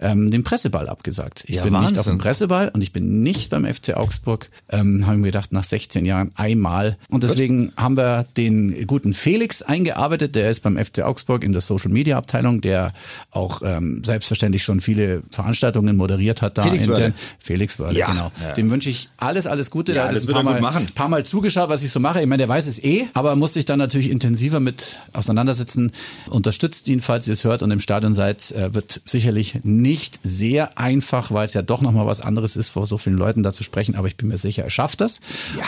ähm, 0.00 0.30
den 0.30 0.42
Presseball 0.44 0.88
abgesagt. 0.88 1.44
Ich 1.46 1.56
Ja, 1.56 1.64
bin 1.64 1.72
nicht 1.74 1.82
Wahnsinn. 1.82 1.98
auf 1.98 2.06
dem 2.06 2.18
Presseball 2.18 2.70
und 2.74 2.80
ich 2.82 2.92
bin 2.92 3.22
nicht 3.22 3.50
beim 3.50 3.64
FC 3.64 3.94
Augsburg. 3.94 4.48
Ähm, 4.70 5.06
haben 5.06 5.18
wir 5.22 5.30
gedacht, 5.30 5.52
nach 5.52 5.64
16 5.64 6.04
Jahren 6.06 6.30
einmal. 6.34 6.96
Und 7.08 7.22
deswegen 7.22 7.72
haben 7.76 7.96
wir 7.96 8.24
den 8.36 8.86
guten 8.86 9.12
Felix 9.14 9.62
eingearbeitet. 9.62 10.34
Der 10.34 10.50
ist 10.50 10.62
beim 10.62 10.76
FC 10.82 11.00
Augsburg 11.02 11.44
in 11.44 11.52
der 11.52 11.60
Social 11.60 11.90
Media 11.90 12.16
Abteilung, 12.16 12.60
der 12.60 12.92
auch 13.30 13.62
ähm, 13.64 14.02
selbstverständlich 14.04 14.62
schon 14.64 14.80
viele 14.80 15.22
Veranstaltungen 15.30 15.96
moderiert 15.96 16.40
hat 16.42 16.56
da. 16.58 16.62
Felix 16.62 16.88
Wörle. 16.88 17.12
Felix 17.38 17.78
Wörle, 17.78 17.98
Ja. 17.98 18.10
genau. 18.10 18.32
Ja. 18.42 18.52
Dem 18.54 18.70
wünsche 18.70 18.88
ich 18.90 19.08
alles, 19.18 19.46
alles 19.46 19.70
Gute. 19.70 19.92
Ja, 19.92 20.10
das 20.12 20.26
wird 20.26 20.36
ein 20.36 20.40
er 20.40 20.44
paar 20.44 20.52
gut 20.54 20.62
Mal, 20.62 20.72
machen. 20.72 20.86
paar 20.94 21.08
Mal 21.08 21.24
zugeschaut, 21.26 21.68
was 21.68 21.82
ich 21.82 21.90
so 21.90 22.00
mache. 22.00 22.20
Ich 22.20 22.26
meine, 22.26 22.38
der 22.38 22.48
weiß 22.48 22.66
es 22.66 22.82
eh, 22.82 23.06
aber 23.12 23.36
musste 23.36 23.58
ich 23.58 23.64
dann 23.66 23.78
natürlich 23.78 24.10
intensiver 24.10 24.60
mit 24.60 24.98
auseinandersetzen. 25.12 25.92
Unterstützt 26.28 26.88
ihn, 26.88 27.00
falls 27.00 27.26
ihr 27.28 27.34
es 27.34 27.44
hört 27.44 27.62
und 27.62 27.70
im 27.70 27.80
Stadion 27.80 28.14
seid. 28.14 28.50
Äh, 28.52 28.74
Wird 28.74 29.02
sicherlich 29.04 29.60
nicht 29.64 29.89
sehr 29.96 30.78
einfach, 30.78 31.30
weil 31.30 31.46
es 31.46 31.54
ja 31.54 31.62
doch 31.62 31.80
nochmal 31.80 32.06
was 32.06 32.20
anderes 32.20 32.56
ist, 32.56 32.68
vor 32.68 32.86
so 32.86 32.98
vielen 32.98 33.16
Leuten 33.16 33.42
da 33.42 33.52
zu 33.52 33.64
sprechen. 33.64 33.94
Aber 33.96 34.08
ich 34.08 34.16
bin 34.16 34.28
mir 34.28 34.38
sicher, 34.38 34.64
er 34.64 34.70
schafft 34.70 35.00
das. 35.00 35.20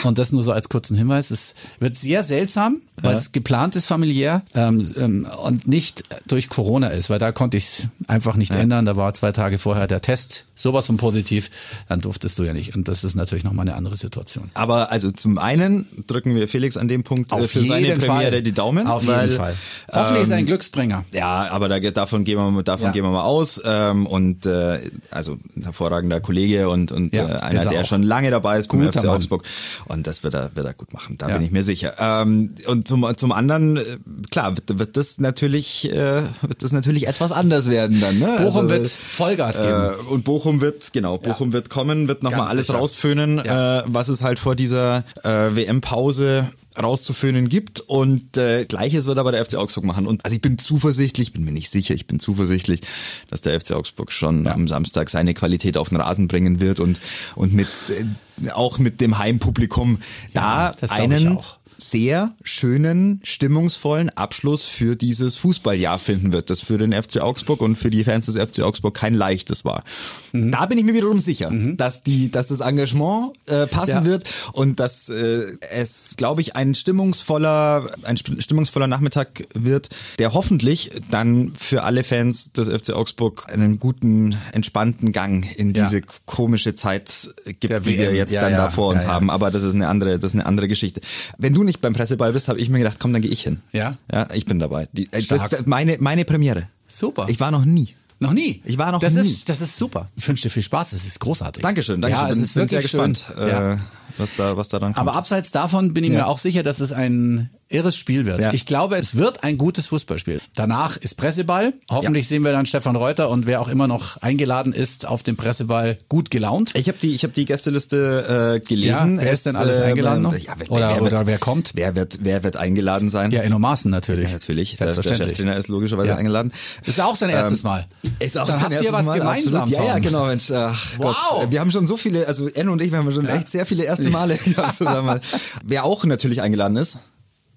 Und 0.03 0.17
das 0.19 0.31
nur 0.31 0.43
so 0.43 0.51
als 0.51 0.69
kurzen 0.69 0.97
Hinweis. 0.97 1.31
Es 1.31 1.55
wird 1.79 1.95
sehr 1.95 2.23
seltsam, 2.23 2.81
weil 3.01 3.15
es 3.15 3.31
geplant 3.31 3.75
ist 3.75 3.85
familiär 3.85 4.43
ähm, 4.53 4.91
ähm, 4.97 5.27
und 5.43 5.67
nicht 5.67 6.03
durch 6.27 6.49
Corona 6.49 6.87
ist, 6.87 7.09
weil 7.09 7.19
da 7.19 7.31
konnte 7.31 7.57
ich 7.57 7.65
es 7.65 7.87
einfach 8.07 8.35
nicht 8.35 8.51
ändern. 8.51 8.85
Da 8.85 8.95
war 8.95 9.13
zwei 9.13 9.31
Tage 9.31 9.57
vorher 9.57 9.87
der 9.87 10.01
Test 10.01 10.45
sowas 10.55 10.87
von 10.87 10.97
positiv, 10.97 11.49
dann 11.89 12.01
durftest 12.01 12.37
du 12.39 12.43
ja 12.43 12.53
nicht. 12.53 12.75
Und 12.75 12.87
das 12.87 13.03
ist 13.03 13.15
natürlich 13.15 13.43
nochmal 13.43 13.67
eine 13.67 13.75
andere 13.75 13.95
Situation. 13.95 14.51
Aber 14.53 14.91
also 14.91 15.11
zum 15.11 15.37
einen 15.37 15.87
drücken 16.07 16.35
wir 16.35 16.47
Felix 16.47 16.77
an 16.77 16.87
dem 16.87 17.03
Punkt 17.03 17.33
äh, 17.33 17.41
für 17.43 17.61
seine 17.61 17.95
Premiere 17.95 18.41
die 18.41 18.51
Daumen. 18.51 18.87
Auf 18.87 19.05
weil, 19.07 19.27
jeden 19.27 19.37
Fall. 19.37 19.55
Hoffentlich 19.91 20.23
ist 20.23 20.29
er 20.29 20.35
ein 20.37 20.41
ähm, 20.41 20.45
Glücksbringer. 20.47 21.05
Ja, 21.13 21.49
aber 21.49 21.67
da, 21.67 21.79
davon 21.79 22.23
gehen 22.23 22.37
wir 22.37 22.49
mal- 22.49 22.63
davon 22.63 22.85
Ja. 22.87 22.91
gehen 22.91 23.03
wir 23.03 23.11
mal 23.11 23.23
aus. 23.23 23.61
Ähm, 23.65 24.05
und 24.13 24.45
äh, 24.45 24.79
also 25.11 25.37
ein 25.55 25.63
hervorragender 25.63 26.19
Kollege 26.21 26.69
und 26.69 26.91
und 26.91 27.15
Ja, 27.15 27.23
äh, 27.27 27.39
einer, 27.41 27.59
er 27.63 27.69
der 27.69 27.81
auch. 27.81 27.85
schon 27.85 28.03
lange 28.03 28.29
dabei 28.31 28.59
ist 28.59 28.67
beim 28.69 28.81
FC. 28.91 29.05
Augsburg. 29.07 29.43
Und 29.87 30.05
das 30.07 30.23
wird 30.23 30.33
er 30.35 30.55
wird 30.55 30.65
er 30.67 30.73
gut 30.73 30.93
machen. 30.93 31.17
Da 31.17 31.27
Ja. 31.29 31.37
bin 31.37 31.45
ich 31.45 31.51
mir 31.51 31.63
sicher. 31.63 31.93
Ähm, 31.99 32.53
und 32.67 32.87
zum 32.87 33.05
zum 33.17 33.31
anderen 33.31 33.77
äh, 33.77 33.83
klar 34.31 34.55
wird, 34.55 34.79
wird 34.79 34.95
das 34.97 35.19
natürlich 35.19 35.91
äh, 35.91 36.21
wird 36.41 36.61
das 36.63 36.71
natürlich 36.71 37.07
etwas 37.07 37.31
anders 37.31 37.69
werden 37.69 37.99
dann. 37.99 38.19
Ne? 38.19 38.25
Bochum 38.37 38.63
Also, 38.65 38.69
wird 38.69 38.87
Vollgas 38.87 39.57
geben. 39.57 39.69
Äh, 40.09 40.11
und 40.13 40.23
Bochum 40.23 40.61
wird, 40.61 40.93
genau, 40.93 41.17
Bochum 41.17 41.51
wird 41.53 41.69
kommen, 41.69 42.07
wird 42.07 42.23
nochmal 42.23 42.47
alles 42.47 42.67
sicher. 42.67 42.79
rausföhnen, 42.79 43.41
Ja. 43.43 43.79
äh, 43.79 43.83
was 43.87 44.09
es 44.09 44.21
halt 44.21 44.39
vor 44.39 44.55
dieser 44.55 45.03
äh, 45.23 45.55
WM-Pause 45.55 46.47
rauszuföhnen 46.81 47.49
gibt. 47.49 47.79
Und 47.79 48.37
äh, 48.37 48.65
gleiches 48.65 49.05
wird 49.05 49.17
aber 49.17 49.31
der 49.31 49.45
FC 49.45 49.55
Augsburg 49.55 49.85
machen. 49.85 50.07
Und 50.07 50.23
also 50.25 50.35
ich 50.35 50.41
bin 50.41 50.57
zuversichtlich, 50.57 51.33
bin 51.33 51.43
mir 51.43 51.51
nicht 51.51 51.69
sicher, 51.69 51.93
ich 51.93 52.07
bin 52.07 52.19
zuversichtlich, 52.19 52.81
dass 53.29 53.41
der 53.41 53.59
FC 53.59 53.71
Augsburg 53.71 54.11
schon 54.11 54.47
am 54.47 54.67
Samstag 54.67 55.09
seine 55.09 55.33
Qualität 55.33 55.77
auf 55.77 55.89
den 55.89 55.99
Rasen 55.99 56.27
bringen 56.27 56.59
wird 56.59 56.79
und 56.79 56.99
und 57.35 57.53
mit 57.53 57.67
äh, 57.89 58.49
auch 58.51 58.79
mit 58.79 59.01
dem 59.01 59.17
Heimpublikum 59.17 59.99
da 60.33 60.73
glaub 60.77 60.83
ich 60.83 60.91
einen 60.91 61.37
auch. 61.37 61.57
Sehr 61.89 62.33
schönen, 62.43 63.19
stimmungsvollen 63.23 64.09
Abschluss 64.11 64.65
für 64.65 64.95
dieses 64.95 65.37
Fußballjahr 65.37 65.99
finden 65.99 66.31
wird, 66.33 66.49
das 66.49 66.61
für 66.61 66.77
den 66.77 66.93
FC 66.93 67.17
Augsburg 67.21 67.61
und 67.61 67.75
für 67.77 67.89
die 67.89 68.03
Fans 68.03 68.25
des 68.27 68.35
FC 68.35 68.61
Augsburg 68.61 68.93
kein 68.93 69.13
leichtes 69.13 69.65
war. 69.65 69.83
Mhm. 70.31 70.51
Da 70.51 70.65
bin 70.65 70.77
ich 70.77 70.83
mir 70.83 70.93
wiederum 70.93 71.19
sicher, 71.19 71.51
dass 71.51 72.03
die, 72.03 72.31
dass 72.31 72.47
das 72.47 72.59
Engagement 72.61 73.33
äh, 73.47 73.67
passen 73.67 73.91
Ja. 73.91 74.05
wird 74.05 74.23
und 74.53 74.79
dass 74.79 75.09
äh, 75.09 75.43
es, 75.71 76.15
glaube 76.17 76.41
ich, 76.41 76.55
ein 76.55 76.75
stimmungsvoller, 76.75 77.89
ein 78.03 78.17
stimmungsvoller 78.17 78.87
Nachmittag 78.87 79.43
wird, 79.53 79.89
der 80.19 80.33
hoffentlich 80.33 80.89
dann 81.11 81.51
für 81.55 81.83
alle 81.83 82.03
Fans 82.03 82.53
des 82.53 82.67
FC 82.69 82.91
Augsburg 82.93 83.45
einen 83.51 83.79
guten, 83.79 84.35
entspannten 84.53 85.11
Gang 85.11 85.45
in 85.57 85.73
Ja. 85.73 85.85
diese 85.85 86.01
komische 86.25 86.75
Zeit 86.75 87.29
gibt, 87.45 87.69
Der 87.69 87.79
die 87.81 87.97
wir 87.97 88.13
jetzt 88.13 88.33
Ja, 88.33 88.41
dann 88.41 88.51
ja. 88.53 88.57
da 88.57 88.69
vor 88.69 88.89
uns 88.89 89.03
Ja, 89.03 89.09
ja. 89.09 89.13
haben. 89.15 89.29
Aber 89.29 89.51
das 89.51 89.63
ist 89.63 89.73
eine 89.75 89.87
andere, 89.87 90.17
das 90.19 90.31
ist 90.31 90.33
eine 90.35 90.45
andere 90.45 90.67
Geschichte. 90.67 91.01
Wenn 91.37 91.53
du 91.53 91.63
nicht 91.63 91.72
beim 91.79 91.93
Presseball 91.93 92.33
bist, 92.33 92.47
habe 92.47 92.59
ich 92.59 92.69
mir 92.69 92.79
gedacht, 92.79 92.97
komm, 92.99 93.13
dann 93.13 93.21
gehe 93.21 93.31
ich 93.31 93.41
hin. 93.41 93.61
Ja? 93.71 93.97
Ja, 94.11 94.27
ich 94.33 94.45
bin 94.45 94.59
dabei. 94.59 94.87
Die, 94.93 95.05
äh, 95.11 95.21
das 95.23 95.51
ist 95.51 95.67
meine, 95.67 95.97
meine 95.99 96.25
Premiere. 96.25 96.67
Super. 96.87 97.25
Ich 97.29 97.39
war 97.39 97.51
noch 97.51 97.65
nie. 97.65 97.95
Noch 98.19 98.33
nie. 98.33 98.61
Ich 98.65 98.77
war 98.77 98.91
noch 98.91 98.99
das 98.99 99.13
nie. 99.15 99.21
Ist, 99.21 99.49
das 99.49 99.59
ist 99.61 99.77
super. 99.77 100.09
Ich 100.15 100.25
wünsche 100.27 100.43
dir 100.43 100.49
viel 100.49 100.61
Spaß. 100.63 100.91
Das 100.91 101.05
ist 101.05 101.19
großartig. 101.19 101.61
Dankeschön, 101.61 102.01
Dankeschön. 102.01 102.25
Ja, 102.25 102.29
es 102.31 102.35
bin, 102.37 102.43
ist 102.45 102.53
bin 102.53 102.61
wirklich 102.61 102.69
sehr 102.71 102.81
gespannt, 102.81 103.25
schön. 103.35 103.47
Ja. 103.49 103.73
äh, 103.73 103.77
was 104.17 104.35
da, 104.35 104.55
was 104.55 104.69
da 104.69 104.79
dann 104.79 104.93
kommt. 104.93 105.07
Aber 105.07 105.17
abseits 105.17 105.51
davon 105.51 105.93
bin 105.93 106.03
ich 106.03 106.11
Ja. 106.11 106.19
mir 106.19 106.27
auch 106.27 106.37
sicher, 106.37 106.63
dass 106.63 106.79
es 106.79 106.93
ein 106.93 107.49
irres 107.73 107.95
Spiel 107.97 108.25
wird. 108.25 108.39
Ja. 108.41 108.53
Ich 108.53 108.65
glaube, 108.65 108.97
es 108.97 109.15
wird 109.15 109.43
ein 109.43 109.57
gutes 109.57 109.87
Fußballspiel. 109.87 110.39
Danach 110.55 110.97
ist 110.97 111.15
Presseball. 111.17 111.73
Hoffentlich 111.89 112.27
sehen 112.27 112.43
wir 112.43 112.51
dann 112.51 112.65
Stefan 112.65 112.95
Reuter 112.95 113.29
und 113.29 113.45
wer 113.47 113.61
auch 113.61 113.67
immer 113.67 113.87
noch 113.87 114.21
eingeladen 114.21 114.73
ist 114.73 115.07
auf 115.07 115.23
dem 115.23 115.35
Presseball 115.35 115.97
gut 116.09 116.29
gelaunt. 116.31 116.71
ich 116.75 116.87
habe 116.87 116.97
die, 117.01 117.15
ich 117.15 117.23
habe 117.23 117.33
die 117.33 117.45
Gästeliste 117.45 118.59
äh, 118.63 118.67
gelesen. 118.67 119.17
Ja, 119.17 119.23
wer 119.23 119.31
ist 119.31 119.45
denn 119.45 119.55
alles 119.55 119.79
eingeladen 119.79 120.21
noch? 120.21 120.35
Ja, 120.37 120.53
wer, 120.57 120.71
Oder- 120.71 120.89
wer 120.89 121.01
oder 121.01 121.11
wird, 121.11 121.25
wer 121.27 121.37
kommt? 121.39 121.71
Wer 121.75 121.95
wird, 121.95 122.19
wer 122.21 122.43
wird 122.43 122.57
eingeladen 122.57 123.09
sein? 123.09 123.31
Ja, 123.31 123.41
enormaßen 123.41 123.89
natürlich. 123.91 124.25
Ja, 124.27 124.33
natürlich. 124.33 124.69
Der, 124.75 124.77
der 124.87 124.93
Selbstverständlich. 124.93 125.37
Cheftrainer 125.37 125.57
ist 125.57 125.67
logischerweise 125.69 126.09
Ja. 126.09 126.15
eingeladen. 126.17 126.53
Ist 126.85 127.01
auch 127.01 127.15
sein 127.15 127.29
erstes 127.29 127.63
Mal. 127.63 127.85
Ist 128.19 128.37
auch 128.37 128.45
Dann 128.47 128.55
sein 128.55 128.63
habt 128.63 128.71
ihr 128.73 128.77
erstes 128.77 128.93
was 128.93 129.05
Mal, 129.05 129.19
gemeinsam, 129.19 129.61
absolut. 129.63 129.85
Ja, 129.87 129.93
ja, 129.93 129.99
genau, 129.99 130.25
Mensch. 130.27 130.51
Ach 130.51 130.79
Wow. 130.97 131.15
Gott. 131.31 131.51
Wir 131.51 131.59
haben 131.59 131.71
schon 131.71 131.85
so 131.87 131.97
viele, 131.97 132.27
also 132.27 132.47
Enno 132.49 132.71
und 132.73 132.81
ich, 132.81 132.91
wir 132.91 132.99
haben 132.99 133.11
schon 133.11 133.27
echt 133.27 133.49
sehr 133.49 133.65
viele 133.65 133.83
erste 133.83 134.09
Male 134.09 134.37
zusammen. 134.77 135.19
Wer 135.65 135.83
auch 135.85 136.03
natürlich 136.05 136.41
eingeladen 136.41 136.77
ist, 136.77 136.97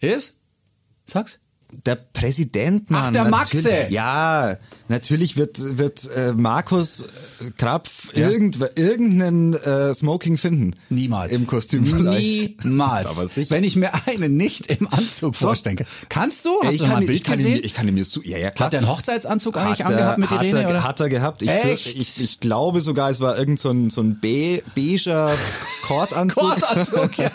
Ist? 0.01 0.41
Sag's. 1.07 1.39
der 1.85 1.97
Präsident, 1.97 2.91
Mann. 2.91 3.03
Ach, 3.07 3.13
der 3.13 3.25
Maxe. 3.25 3.57
natürlich. 3.63 3.91
Ja, 3.91 4.57
Natürlich 4.88 5.37
wird, 5.37 5.79
wird 5.79 6.09
äh, 6.16 6.33
Markus 6.33 7.05
Krapf 7.59 8.14
ja. 8.14 8.29
irgend, 8.29 8.59
irgendeinen 8.77 9.55
äh, 9.55 9.92
Smoking 9.92 10.38
finden. 10.38 10.75
Niemals. 10.90 11.33
Im 11.33 11.46
Kostüm 11.46 11.85
vielleicht. 11.85 12.64
Niemals. 12.64 13.07
Aber 13.16 13.27
sicher. 13.27 13.51
Wenn 13.51 13.64
ich 13.64 13.77
mir 13.77 13.90
einen 14.07 14.37
nicht 14.37 14.66
im 14.66 14.87
Anzug 14.92 15.35
vorstelle. 15.35 15.85
Kannst 16.09 16.44
du? 16.44 16.51
Hast 16.62 16.72
ich 16.72 16.79
du 16.79 16.85
kann, 16.85 16.92
mal 16.94 17.01
ein 17.01 17.07
Bild 17.07 17.18
ich 17.18 17.25
kann 17.25 17.37
gesehen? 17.37 17.57
Ihn, 17.59 17.64
ich 17.64 17.75
kann 17.75 17.88
ihn 17.88 17.94
mir 17.94 18.05
so, 18.05 18.20
ja, 18.22 18.38
ja, 18.38 18.51
klar. 18.51 18.66
Hat 18.66 18.75
er 18.75 18.81
einen 18.81 18.88
Hochzeitsanzug 18.88 19.57
eigentlich 19.57 19.83
hat 19.85 19.92
angehabt 19.92 20.18
mit 20.18 20.31
hat 20.31 20.42
Irene? 20.42 20.62
Er, 20.62 20.70
oder? 20.70 20.85
Hat 20.85 21.01
er 21.01 21.09
gehabt. 21.09 21.42
Ich, 21.42 21.51
Echt? 21.51 21.87
ich, 21.99 22.20
ich 22.20 22.40
glaube 22.40 22.81
sogar, 22.81 23.11
es 23.11 23.20
war 23.20 23.37
irgend 23.38 23.59
so 23.59 23.70
ein, 23.70 23.90
so 23.90 24.01
ein 24.03 24.20
be, 24.20 24.62
beiger 24.75 25.33
Kordanzug. 25.83 26.42
Kordanzug, 26.61 27.18
ja. 27.18 27.31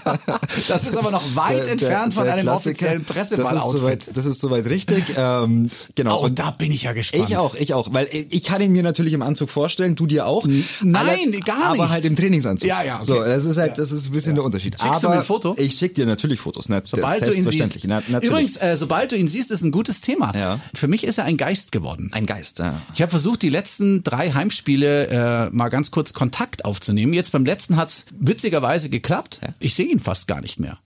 Das 0.68 0.86
ist 0.86 0.96
aber 0.96 1.12
noch 1.12 1.36
weit 1.36 1.64
Der- 1.66 1.72
entfernt 1.74 2.08
der- 2.08 2.12
von 2.14 2.24
der 2.24 2.34
einem 2.36 2.44
Klassiker. 2.44 2.70
offiziellen 2.72 3.06
Das 3.06 3.18
ist 3.18 3.30
Presseball-Outfit. 3.36 3.80
soweit, 3.82 4.18
das 4.18 4.26
ist 4.26 4.40
soweit 4.42 4.66
richtig. 4.68 5.04
Ähm, 5.18 5.70
genau. 5.96 6.24
Oh, 6.24 6.30
da 6.30 6.52
bin 6.52 6.72
ich 6.72 6.84
ja 6.84 6.94
gespannt. 6.94 7.26
Ich 7.30 7.38
auch, 7.42 7.56
ich 7.56 7.74
auch, 7.74 7.94
weil 7.94 8.08
ich 8.12 8.32
ich 8.32 8.44
kann 8.44 8.62
ihn 8.62 8.72
mir 8.72 8.84
natürlich 8.84 9.14
im 9.14 9.22
Anzug 9.22 9.50
vorstellen, 9.50 9.96
du 9.96 10.06
dir 10.08 10.26
auch. 10.28 10.46
nein, 10.82 10.96
Aller- 10.96 11.40
gar 11.46 11.66
Aber 11.68 11.76
nicht. 11.84 11.90
halt 11.90 12.06
im 12.06 12.16
Trainingsanzug. 12.16 12.68
Ja, 12.68 12.84
ja, 12.84 12.96
okay. 12.98 13.06
So, 13.06 13.16
das 13.24 13.46
ist 13.46 13.58
halt, 13.58 13.78
das 13.78 13.92
ist 13.92 14.08
ein 14.08 14.12
bisschen 14.14 14.36
der 14.36 14.44
Unterschied. 14.44 14.76
Schickst 14.82 15.04
du 15.04 15.08
aber 15.08 15.16
mir 15.16 15.22
ein 15.22 15.26
Foto? 15.26 15.56
Ich 15.58 15.76
schick 15.78 15.96
dir 15.96 16.06
natürlich 16.06 16.40
Fotos, 16.40 16.70
ne? 16.70 16.82
Sobald 16.86 17.22
du 17.22 17.26
ihn 17.28 17.32
selbstverständlich. 17.44 17.74
siehst. 17.84 17.88
Na, 17.88 18.02
natürlich. 18.08 18.30
Übrigens, 18.30 18.58
äh, 18.58 18.76
sobald 18.78 19.12
du 19.12 19.18
ihn 19.18 19.28
siehst, 19.28 19.52
ist 19.52 19.62
ein 19.64 19.72
gutes 19.72 20.02
Thema. 20.02 20.32
Ja. 20.36 20.60
Für 20.74 20.88
mich 20.88 21.04
ist 21.04 21.18
er 21.18 21.26
ein 21.26 21.38
Geist 21.38 21.72
geworden. 21.72 22.10
ein 22.14 22.26
Geist, 22.26 22.60
ja. 22.60 22.82
Ich 22.96 23.02
habe 23.02 23.10
versucht, 23.10 23.42
die 23.42 23.50
letzten 23.50 24.04
drei 24.04 24.32
Heimspiele 24.32 25.08
äh, 25.08 25.50
mal 25.52 25.70
ganz 25.70 25.92
kurz 25.92 26.14
Kontakt 26.14 26.66
aufzunehmen. 26.66 27.14
Jetzt 27.14 27.32
beim 27.32 27.46
letzten 27.46 27.78
hat's 27.78 28.06
witzigerweise 28.18 28.90
geklappt. 28.90 29.40
Ich 29.60 29.76
sehe 29.76 29.86
ihn 29.88 30.00
fast 30.00 30.28
gar 30.28 30.42
nicht 30.42 30.60
mehr. 30.60 30.78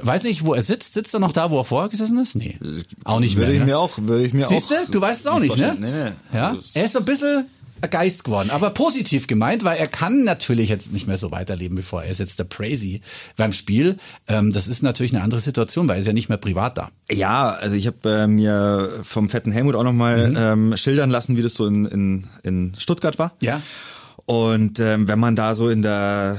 Weiß 0.00 0.22
nicht, 0.24 0.44
wo 0.44 0.54
er 0.54 0.62
sitzt. 0.62 0.94
Sitzt 0.94 1.14
er 1.14 1.20
noch 1.20 1.32
da, 1.32 1.50
wo 1.50 1.58
er 1.58 1.64
vorher 1.64 1.88
gesessen 1.88 2.18
ist? 2.18 2.34
Nee. 2.36 2.58
Auch 3.04 3.20
nicht 3.20 3.36
Würde 3.36 3.46
mehr. 3.52 3.54
ich 3.54 3.58
ne? 3.60 3.66
mir 3.66 3.78
auch, 3.78 3.90
würde 3.96 4.24
ich 4.24 4.32
mir 4.32 4.46
Siehst 4.46 4.70
du? 4.70 4.74
auch. 4.74 4.90
Du 4.90 5.00
weißt 5.00 5.20
es 5.20 5.26
auch 5.26 5.38
nicht, 5.38 5.56
ne? 5.56 5.64
vorstellen. 5.68 5.92
Nee, 5.92 6.01
Ja? 6.32 6.50
Also, 6.50 6.60
Er 6.74 6.84
ist 6.84 6.92
so 6.92 6.98
ein 7.00 7.04
bisschen 7.04 7.46
ein 7.84 7.90
Geist 7.90 8.22
geworden, 8.22 8.50
aber 8.52 8.70
positiv 8.70 9.26
gemeint, 9.26 9.64
weil 9.64 9.76
er 9.76 9.88
kann 9.88 10.22
natürlich 10.22 10.68
jetzt 10.68 10.92
nicht 10.92 11.08
mehr 11.08 11.18
so 11.18 11.32
weiterleben 11.32 11.76
wie 11.76 11.82
vorher. 11.82 12.06
Er 12.08 12.12
ist 12.12 12.20
jetzt 12.20 12.38
der 12.38 12.46
Crazy 12.46 13.00
beim 13.36 13.52
Spiel. 13.52 13.98
Ähm, 14.28 14.52
das 14.52 14.68
ist 14.68 14.82
natürlich 14.84 15.12
eine 15.12 15.24
andere 15.24 15.40
Situation, 15.40 15.88
weil 15.88 15.96
er 15.96 16.00
ist 16.00 16.06
ja 16.06 16.12
nicht 16.12 16.28
mehr 16.28 16.38
privat 16.38 16.78
da. 16.78 16.90
Ja, 17.10 17.48
also 17.50 17.74
ich 17.74 17.88
habe 17.88 18.08
äh, 18.08 18.26
mir 18.28 18.88
vom 19.02 19.28
fetten 19.28 19.50
Helmut 19.50 19.74
auch 19.74 19.82
nochmal 19.82 20.28
Mhm. 20.28 20.36
ähm, 20.70 20.76
schildern 20.76 21.10
lassen, 21.10 21.36
wie 21.36 21.42
das 21.42 21.54
so 21.54 21.66
in, 21.66 21.84
in, 21.86 22.24
in 22.44 22.72
Stuttgart 22.78 23.18
war. 23.18 23.32
Ja. 23.42 23.60
Und 24.24 24.78
ähm, 24.78 25.08
wenn 25.08 25.18
man 25.18 25.34
da 25.36 25.54
so 25.54 25.68
in 25.68 25.82
der 25.82 26.36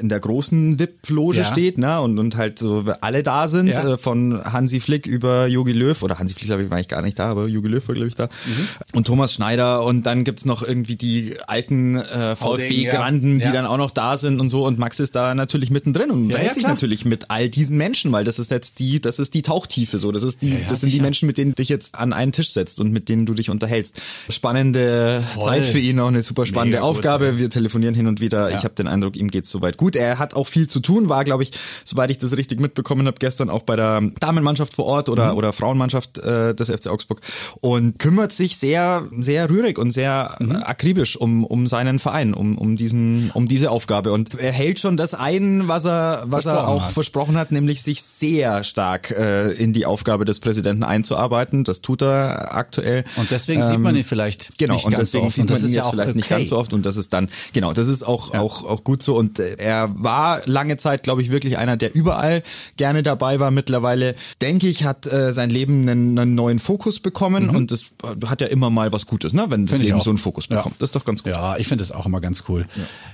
in 0.00 0.08
der 0.08 0.20
großen 0.20 0.78
VIP-Loge 0.78 1.38
Ja. 1.38 1.44
steht, 1.44 1.78
ne, 1.78 2.00
und, 2.00 2.18
und 2.18 2.36
halt 2.36 2.58
so 2.58 2.84
alle 3.00 3.22
da 3.22 3.46
sind, 3.48 3.68
Ja. 3.68 3.94
äh, 3.94 3.98
von 3.98 4.42
Hansi 4.44 4.80
Flick 4.80 5.06
über 5.06 5.46
Jogi 5.46 5.72
Löw, 5.72 6.02
oder 6.02 6.18
Hansi 6.18 6.34
Flick, 6.34 6.46
glaube 6.48 6.64
ich, 6.64 6.70
war 6.70 6.80
ich 6.80 6.88
gar 6.88 7.02
nicht 7.02 7.18
da, 7.18 7.26
aber 7.26 7.46
Jogi 7.46 7.68
Löw 7.68 7.86
war, 7.86 7.94
glaube 7.94 8.08
ich, 8.08 8.14
da. 8.14 8.24
Mhm. 8.24 8.68
Und 8.94 9.06
Thomas 9.06 9.32
Schneider 9.34 9.84
und 9.84 10.04
dann 10.06 10.24
gibt's 10.24 10.44
noch 10.44 10.62
irgendwie 10.62 10.96
die 10.96 11.34
alten 11.46 11.96
äh, 11.96 12.36
VfB-Granden, 12.36 13.40
ja. 13.40 13.46
die 13.46 13.52
dann 13.52 13.66
auch 13.66 13.76
noch 13.78 13.90
da 13.90 14.16
sind 14.18 14.40
und 14.40 14.48
so. 14.48 14.66
Und 14.66 14.78
Max 14.78 14.98
ist 15.00 15.14
da 15.14 15.34
natürlich 15.34 15.70
mittendrin 15.70 16.10
und 16.10 16.30
Ja, 16.30 16.38
hält 16.38 16.54
sich 16.54 16.66
natürlich 16.66 17.04
mit 17.04 17.30
all 17.30 17.48
diesen 17.48 17.76
Menschen, 17.76 18.12
weil 18.12 18.24
das 18.24 18.38
ist 18.38 18.50
jetzt 18.50 18.78
die, 18.80 19.00
das 19.00 19.18
ist 19.18 19.34
die 19.34 19.42
Tauchtiefe 19.42 19.98
so. 19.98 20.10
Das 20.12 20.22
ist 20.22 20.42
die, 20.42 20.64
das 20.68 20.80
sind 20.80 20.92
die. 20.92 21.00
Menschen, 21.00 21.26
mit 21.26 21.38
denen 21.38 21.52
du 21.52 21.56
dich 21.56 21.68
jetzt 21.68 21.94
an 21.94 22.12
einen 22.12 22.32
Tisch 22.32 22.50
setzt 22.50 22.80
und 22.80 22.92
mit 22.92 23.08
denen 23.08 23.26
du 23.26 23.34
dich 23.34 23.50
unterhältst. 23.50 24.00
Spannende 24.30 25.22
Voll. 25.34 25.44
Zeit 25.44 25.66
für 25.66 25.78
ihn, 25.78 26.00
auch 26.00 26.08
eine 26.08 26.22
super 26.22 26.46
spannende 26.46 26.78
Mega 26.78 26.86
gut, 26.86 26.96
Aufgabe. 27.28 27.38
Wir 27.38 27.50
telefonieren 27.50 27.94
hin 27.94 28.06
und 28.06 28.20
wieder. 28.20 28.50
Ich 28.50 28.64
habe 28.64 28.74
den 28.74 28.86
Eindruck, 28.88 29.16
ihm 29.16 29.30
geht's 29.30 29.50
soweit 29.50 29.76
gut. 29.76 29.96
Er 29.96 30.18
hat 30.18 30.34
auch 30.34 30.46
viel 30.46 30.66
zu 30.68 30.80
tun, 30.80 31.08
war, 31.08 31.24
glaube 31.24 31.42
ich, 31.42 31.50
soweit 31.84 32.10
ich 32.10 32.18
das 32.18 32.36
richtig 32.36 32.60
mitbekommen 32.60 33.06
habe, 33.06 33.16
gestern 33.18 33.50
auch 33.50 33.62
bei 33.62 33.76
der 33.76 34.00
Damenmannschaft 34.20 34.74
vor 34.74 34.86
Ort 34.86 35.08
oder, 35.08 35.32
Mhm. 35.32 35.38
oder 35.38 35.52
Frauenmannschaft 35.52 36.18
äh, 36.18 36.54
des 36.54 36.68
FC 36.70 36.88
Augsburg 36.88 37.20
und 37.60 37.98
kümmert 37.98 38.32
sich 38.32 38.56
sehr, 38.56 39.04
sehr 39.18 39.48
rührig 39.50 39.78
und 39.78 39.90
sehr 39.90 40.36
Mhm. 40.40 40.56
akribisch 40.56 41.16
um, 41.16 41.44
um 41.44 41.66
seinen 41.66 41.98
Verein, 41.98 42.34
um, 42.34 42.58
um 42.58 42.76
diesen, 42.76 43.30
um 43.34 43.48
diese 43.48 43.70
Aufgabe. 43.70 44.12
Und 44.12 44.34
er 44.38 44.52
hält 44.52 44.80
schon 44.80 44.96
das 44.96 45.14
ein, 45.14 45.68
was 45.68 45.84
er, 45.84 46.24
was 46.26 46.46
er 46.46 46.68
auch 46.68 46.86
hat. 46.86 46.92
versprochen 46.92 47.36
hat, 47.36 47.52
nämlich 47.52 47.82
sich 47.82 48.02
sehr 48.02 48.64
stark 48.64 49.10
äh, 49.10 49.52
in 49.52 49.72
die 49.72 49.86
Aufgabe 49.86 50.24
des 50.24 50.40
Präsidenten 50.40 50.82
einzuarbeiten. 50.82 51.64
Das 51.64 51.80
tut 51.82 52.02
er 52.02 52.54
aktuell. 52.54 53.04
Und 53.16 53.30
deswegen 53.30 53.62
sieht 53.62 53.78
man 53.80 53.96
ihn 53.96 54.04
vielleicht 54.04 54.58
Genau, 54.58 54.74
nicht 54.74 54.84
und 54.84 54.92
ganz 54.92 55.10
so 55.10 55.18
deswegen 55.18 55.26
oft. 55.26 55.34
sieht 55.36 55.50
man 55.50 55.58
ihn 55.58 55.64
ja 55.68 55.74
jetzt 55.76 55.86
auch 55.86 55.90
vielleicht 55.92 56.14
nicht 56.16 56.24
okay. 56.26 56.34
ganz 56.34 56.48
so 56.48 56.58
oft 56.58 56.72
und 56.72 56.86
das 56.86 56.96
ist 56.96 57.12
dann, 57.16 57.28
genau, 57.52 57.72
das 57.72 57.88
ist 57.88 58.02
auch, 58.06 58.32
auch, 58.34 58.64
auch 58.64 58.84
gut 58.84 59.02
so 59.02 59.16
und 59.16 59.38
äh, 59.38 59.56
er 59.58 59.90
war 59.94 60.42
lange 60.46 60.76
Zeit, 60.76 61.02
glaube 61.02 61.22
ich, 61.22 61.30
wirklich 61.30 61.58
einer, 61.58 61.76
der 61.76 61.94
überall 61.94 62.42
gerne 62.76 63.02
dabei 63.02 63.40
war. 63.40 63.50
Mittlerweile, 63.50 64.14
denke 64.40 64.68
ich, 64.68 64.84
hat 64.84 65.06
äh, 65.06 65.32
sein 65.32 65.50
Leben 65.50 65.88
einen, 65.88 66.18
einen 66.18 66.34
neuen 66.34 66.58
Fokus 66.58 67.00
bekommen 67.00 67.48
und 67.50 67.72
das 67.72 67.86
hat 68.26 68.40
ja 68.40 68.46
immer 68.48 68.70
mal 68.70 68.92
was 68.92 69.06
Gutes, 69.06 69.32
ne, 69.32 69.46
wenn 69.48 69.66
das 69.66 69.72
Finde 69.72 69.86
ich 69.86 69.90
Leben 69.92 70.02
so 70.02 70.10
einen 70.10 70.18
Fokus 70.18 70.46
Ja. 70.50 70.56
bekommt. 70.56 70.76
Das 70.80 70.88
ist 70.90 70.96
doch 70.96 71.04
ganz 71.04 71.22
gut. 71.22 71.32
Ja, 71.32 71.56
ich 71.56 71.66
finde 71.68 71.82
das 71.82 71.92
auch 71.92 72.06
immer 72.06 72.20
ganz 72.20 72.44
cool. 72.48 72.66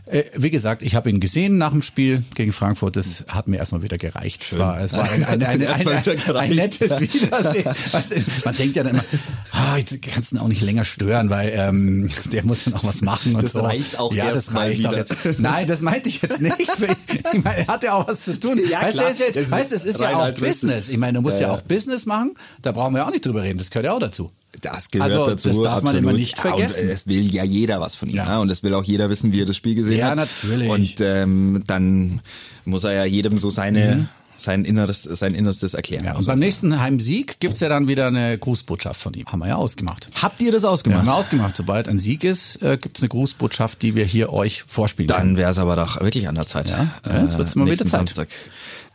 Äh, 0.07 0.25
wie 0.37 0.51
gesagt, 0.51 0.83
ich 0.83 0.95
habe 0.95 1.09
ihn 1.11 1.21
gesehen 1.21 1.59
nach 1.59 1.71
dem 1.71 1.83
Spiel 1.83 2.23
gegen 2.35 2.53
Frankfurt. 2.53 2.97
Das 2.97 3.25
hat 3.29 3.49
mir 3.49 3.57
erstmal 3.59 3.83
wieder 3.83 3.99
gereicht. 3.99 4.43
Es 4.43 4.59
war, 4.59 4.81
es 4.81 4.93
war 4.93 5.09
ein, 5.11 5.25
ein, 5.25 5.43
ein, 5.47 5.63
ein, 5.67 6.37
ein, 6.37 6.51
nettes 6.55 7.01
Wiedersehen. 7.01 7.65
Weißt 7.93 8.45
man 8.45 8.57
denkt 8.57 8.77
ja 8.77 8.83
dann 8.83 8.95
immer, 8.95 9.05
ah, 9.53 9.77
jetzt 9.77 10.01
kannst 10.03 10.33
du 10.33 10.37
ihn 10.37 10.41
auch 10.41 10.49
nicht 10.49 10.63
länger 10.63 10.85
stören, 10.85 11.31
weil 11.31 11.53
ähm, 11.55 12.09
der 12.33 12.45
muss 12.45 12.65
ja 12.65 12.73
noch 12.73 12.85
was 12.85 13.03
machen 13.03 13.35
und 13.37 13.45
Das 13.45 13.53
so. 13.53 13.61
reicht 13.61 13.92
auch 13.99 14.13
Ja, 14.15 14.31
das 14.33 14.55
reicht 14.55 14.79
wieder. 14.81 14.97
jetzt. 14.97 15.39
Nein, 15.39 15.67
das 15.67 15.81
meinte 15.81 16.09
ich 16.09 16.21
jetzt 16.23 16.41
nicht. 16.41 16.57
Ich 17.33 17.43
meine, 17.45 17.59
er 17.59 17.67
hat 17.67 17.83
ja 17.85 17.95
auch 17.95 18.09
was 18.09 18.23
zu 18.23 18.39
tun. 18.39 18.61
Ja, 18.69 18.83
weißt 18.83 18.99
du, 18.99 19.05
es 19.05 19.21
ist, 19.21 19.51
weißt, 19.51 19.73
ist 19.73 20.01
ja 20.01 20.17
auch. 20.19 20.31
Business. 20.33 20.89
Ich 20.89 20.99
meine, 20.99 21.15
du 21.19 21.23
musst 21.23 21.39
ja, 21.41 21.49
Ja, 21.49 21.55
ja. 21.55 21.59
auch 21.59 21.63
Business 21.63 22.07
machen. 22.07 22.35
Da 22.63 22.73
brauchen 22.73 22.95
wir 22.95 23.07
auch 23.07 23.11
nicht 23.11 23.25
drüber 23.25 23.43
reden. 23.43 23.59
Das 23.59 23.71
gehört 23.71 23.87
ja 23.87 23.93
auch 23.93 23.99
dazu. 24.01 24.31
Das 24.61 24.91
gehört 24.91 25.11
Also, 25.11 25.25
dazu. 25.27 25.49
das 25.49 25.57
darf 25.57 25.65
man 25.83 25.95
absolut. 25.95 25.99
immer 26.03 26.13
nicht 26.13 26.37
Ja, 26.37 26.43
vergessen. 26.43 26.85
Und 26.85 26.91
es 26.91 27.07
will 27.07 27.33
ja 27.35 27.43
jeder 27.45 27.81
was 27.81 27.97
von 27.97 28.09
ihm. 28.09 28.17
Ja. 28.17 28.27
Ja. 28.27 28.39
Und 28.41 28.51
es 28.51 28.63
will 28.63 28.75
auch 28.75 28.85
jeder 28.85 29.09
wissen, 29.09 29.33
wie 29.33 29.41
er 29.41 29.47
das 29.47 29.57
Spiel 29.57 29.75
gesehen 29.75 29.99
Ja, 29.99 30.09
hat. 30.11 30.17
natürlich. 30.17 30.69
Und 30.69 30.95
ähm, 31.01 31.63
dann 31.67 32.21
muss 32.67 32.85
er 32.85 32.93
ja 32.93 33.05
jedem 33.05 33.39
so 33.39 33.49
seine, 33.51 33.95
Mhm. 33.97 34.09
Sein 34.43 34.65
Inneres, 34.65 35.03
sein 35.05 35.35
Innerstes 35.35 35.75
erklären. 35.75 36.05
Ja, 36.05 36.17
und 36.17 36.27
beim 36.27 36.39
nächsten 36.39 36.81
Heimsieg 36.81 37.39
gibt's 37.41 37.61
ja 37.61 37.69
dann 37.69 37.89
wieder 37.89 38.07
eine 38.09 38.37
Grußbotschaft 38.39 39.01
von 39.01 39.15
ihm. 39.15 39.27
Haben 39.27 39.39
wir 39.41 39.49
ja 39.49 39.57
ausgemacht. 39.57 40.09
Habt 40.21 40.41
ihr 40.43 40.53
das 40.53 40.63
Ja, 40.63 40.69
ausgemacht? 40.71 41.01
haben 41.01 41.07
wir 41.07 41.15
ausgemacht. 41.15 41.57
Sobald 41.57 41.89
ein 41.89 41.99
Sieg 41.99 42.25
ist, 42.25 42.63
äh, 42.63 42.77
gibt's 42.77 43.01
eine 43.03 43.09
Grußbotschaft, 43.09 43.81
die 43.83 43.95
wir 43.95 44.05
hier 44.05 44.33
euch 44.33 44.63
vorspielen 44.63 45.09
können. 45.09 45.29
Dann 45.31 45.37
wäre 45.37 45.51
es 45.51 45.59
aber 45.59 45.77
doch 45.77 46.01
wirklich 46.01 46.29
an 46.29 46.35
der 46.35 46.47
Zeit. 46.47 46.71
Ja, 46.71 46.89
ja, 47.07 47.23
jetzt 47.23 47.39
wird's 47.39 47.55
mal 47.55 47.67
wieder 47.67 47.77
Zeit. 47.79 47.89
Samstag. 47.89 48.29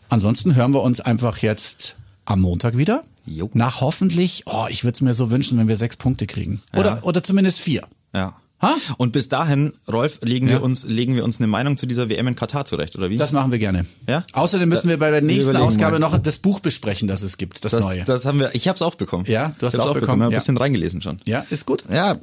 Ansonsten 0.09 0.55
hören 0.55 0.73
wir 0.73 0.81
uns 0.83 1.01
einfach 1.01 1.37
jetzt 1.39 1.95
am 2.25 2.41
Montag 2.41 2.77
wieder. 2.77 3.03
Jo. 3.25 3.49
Nach 3.53 3.81
hoffentlich, 3.81 4.43
oh, 4.45 4.65
ich 4.69 4.83
würde 4.83 4.95
es 4.95 5.01
mir 5.01 5.13
so 5.13 5.29
wünschen, 5.31 5.57
wenn 5.57 5.67
wir 5.67 5.75
sechs 5.77 5.97
Punkte 5.97 6.27
kriegen. 6.27 6.61
Oder, 6.75 6.99
oder 7.03 7.23
zumindest 7.23 7.59
vier. 7.59 7.83
Ja. 8.13 8.33
Ha? 8.61 8.73
Und 8.97 9.11
bis 9.13 9.29
dahin, 9.29 9.73
Rolf, 9.91 10.19
legen 10.23 10.47
Ja. 10.47 10.53
wir 10.53 10.63
uns, 10.63 10.85
legen 10.85 11.13
wir 11.15 11.23
uns 11.23 11.37
eine 11.37 11.45
Meinung 11.47 11.77
zu 11.77 11.85
dieser 11.85 12.09
WM 12.09 12.25
in 12.27 12.35
Katar 12.35 12.65
zurecht, 12.65 12.95
oder 12.95 13.09
wie? 13.11 13.17
Das 13.17 13.31
machen 13.31 13.51
wir 13.51 13.59
gerne. 13.59 13.85
Ja? 14.07 14.23
Außerdem 14.33 14.67
müssen 14.67 14.87
Da- 14.87 14.91
wir 14.93 14.97
bei 14.99 15.11
der 15.11 15.21
nächsten 15.21 15.55
Ausgabe 15.57 15.99
mal. 15.99 15.99
noch 15.99 16.17
das 16.17 16.39
Buch 16.39 16.59
besprechen, 16.59 17.07
das 17.07 17.21
es 17.21 17.37
gibt, 17.37 17.63
das, 17.63 17.73
das, 17.73 17.81
neue. 17.81 18.03
das 18.03 18.25
haben 18.25 18.39
wir, 18.39 18.49
ich 18.55 18.67
habe 18.67 18.75
es 18.75 18.81
auch 18.81 18.95
bekommen. 18.95 19.25
Ja, 19.27 19.51
du 19.59 19.65
hast 19.67 19.75
ich 19.75 19.79
hab's 19.79 19.89
auch 19.89 19.93
bekommen, 19.93 20.23
Ein 20.23 20.31
ja. 20.31 20.39
bisschen 20.39 20.57
reingelesen 20.57 21.01
schon. 21.03 21.17
ja, 21.25 21.45
ist 21.51 21.67
gut. 21.67 21.83
Ja, 21.91 22.13
äh, 22.13 22.17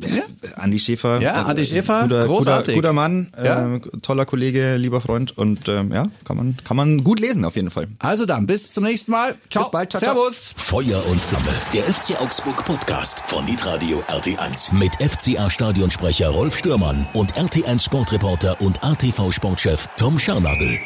Andi 0.56 0.80
Schäfer. 0.80 1.20
Ja, 1.20 1.42
äh, 1.42 1.50
Andi 1.50 1.64
Schäfer, 1.66 2.02
guter, 2.02 2.26
großartig. 2.26 2.74
Guter, 2.74 2.88
guter 2.88 2.92
Mann, 2.94 3.28
Ja. 3.42 3.76
äh, 3.76 3.80
toller 4.02 4.24
Kollege, 4.26 4.76
lieber 4.76 5.00
Freund 5.00 5.38
und 5.38 5.68
ähm, 5.68 5.92
ja, 5.92 6.08
kann 6.24 6.36
man, 6.36 6.56
kann 6.64 6.76
man 6.76 7.04
gut 7.04 7.20
lesen 7.20 7.44
auf 7.44 7.54
jeden 7.54 7.70
Fall. 7.70 7.86
Also 8.00 8.26
dann, 8.26 8.46
bis 8.46 8.72
zum 8.72 8.82
nächsten 8.82 9.12
Mal. 9.12 9.36
Ciao. 9.50 9.64
Bis 9.64 9.70
bald. 9.70 9.90
Ciao, 9.90 10.00
ciao. 10.02 10.14
Servus. 10.14 10.52
Feuer 10.56 11.00
und 11.08 11.20
Flamme. 11.22 11.46
Der 11.72 11.84
FC 11.84 12.20
Augsburg 12.20 12.64
Podcast 12.64 13.22
von 13.26 13.46
Hitradio 13.46 14.02
RT1 14.08 14.74
mit 14.74 14.92
FCA 15.00 15.48
Stadionsprecher 15.48 16.23
Rolf 16.28 16.58
Stürmann 16.58 17.06
und 17.14 17.34
RT1 17.34 17.84
Sportreporter 17.84 18.60
und 18.60 18.82
ATV 18.82 19.30
Sportchef 19.30 19.88
Tom 19.96 20.18
Scharnagel. 20.18 20.78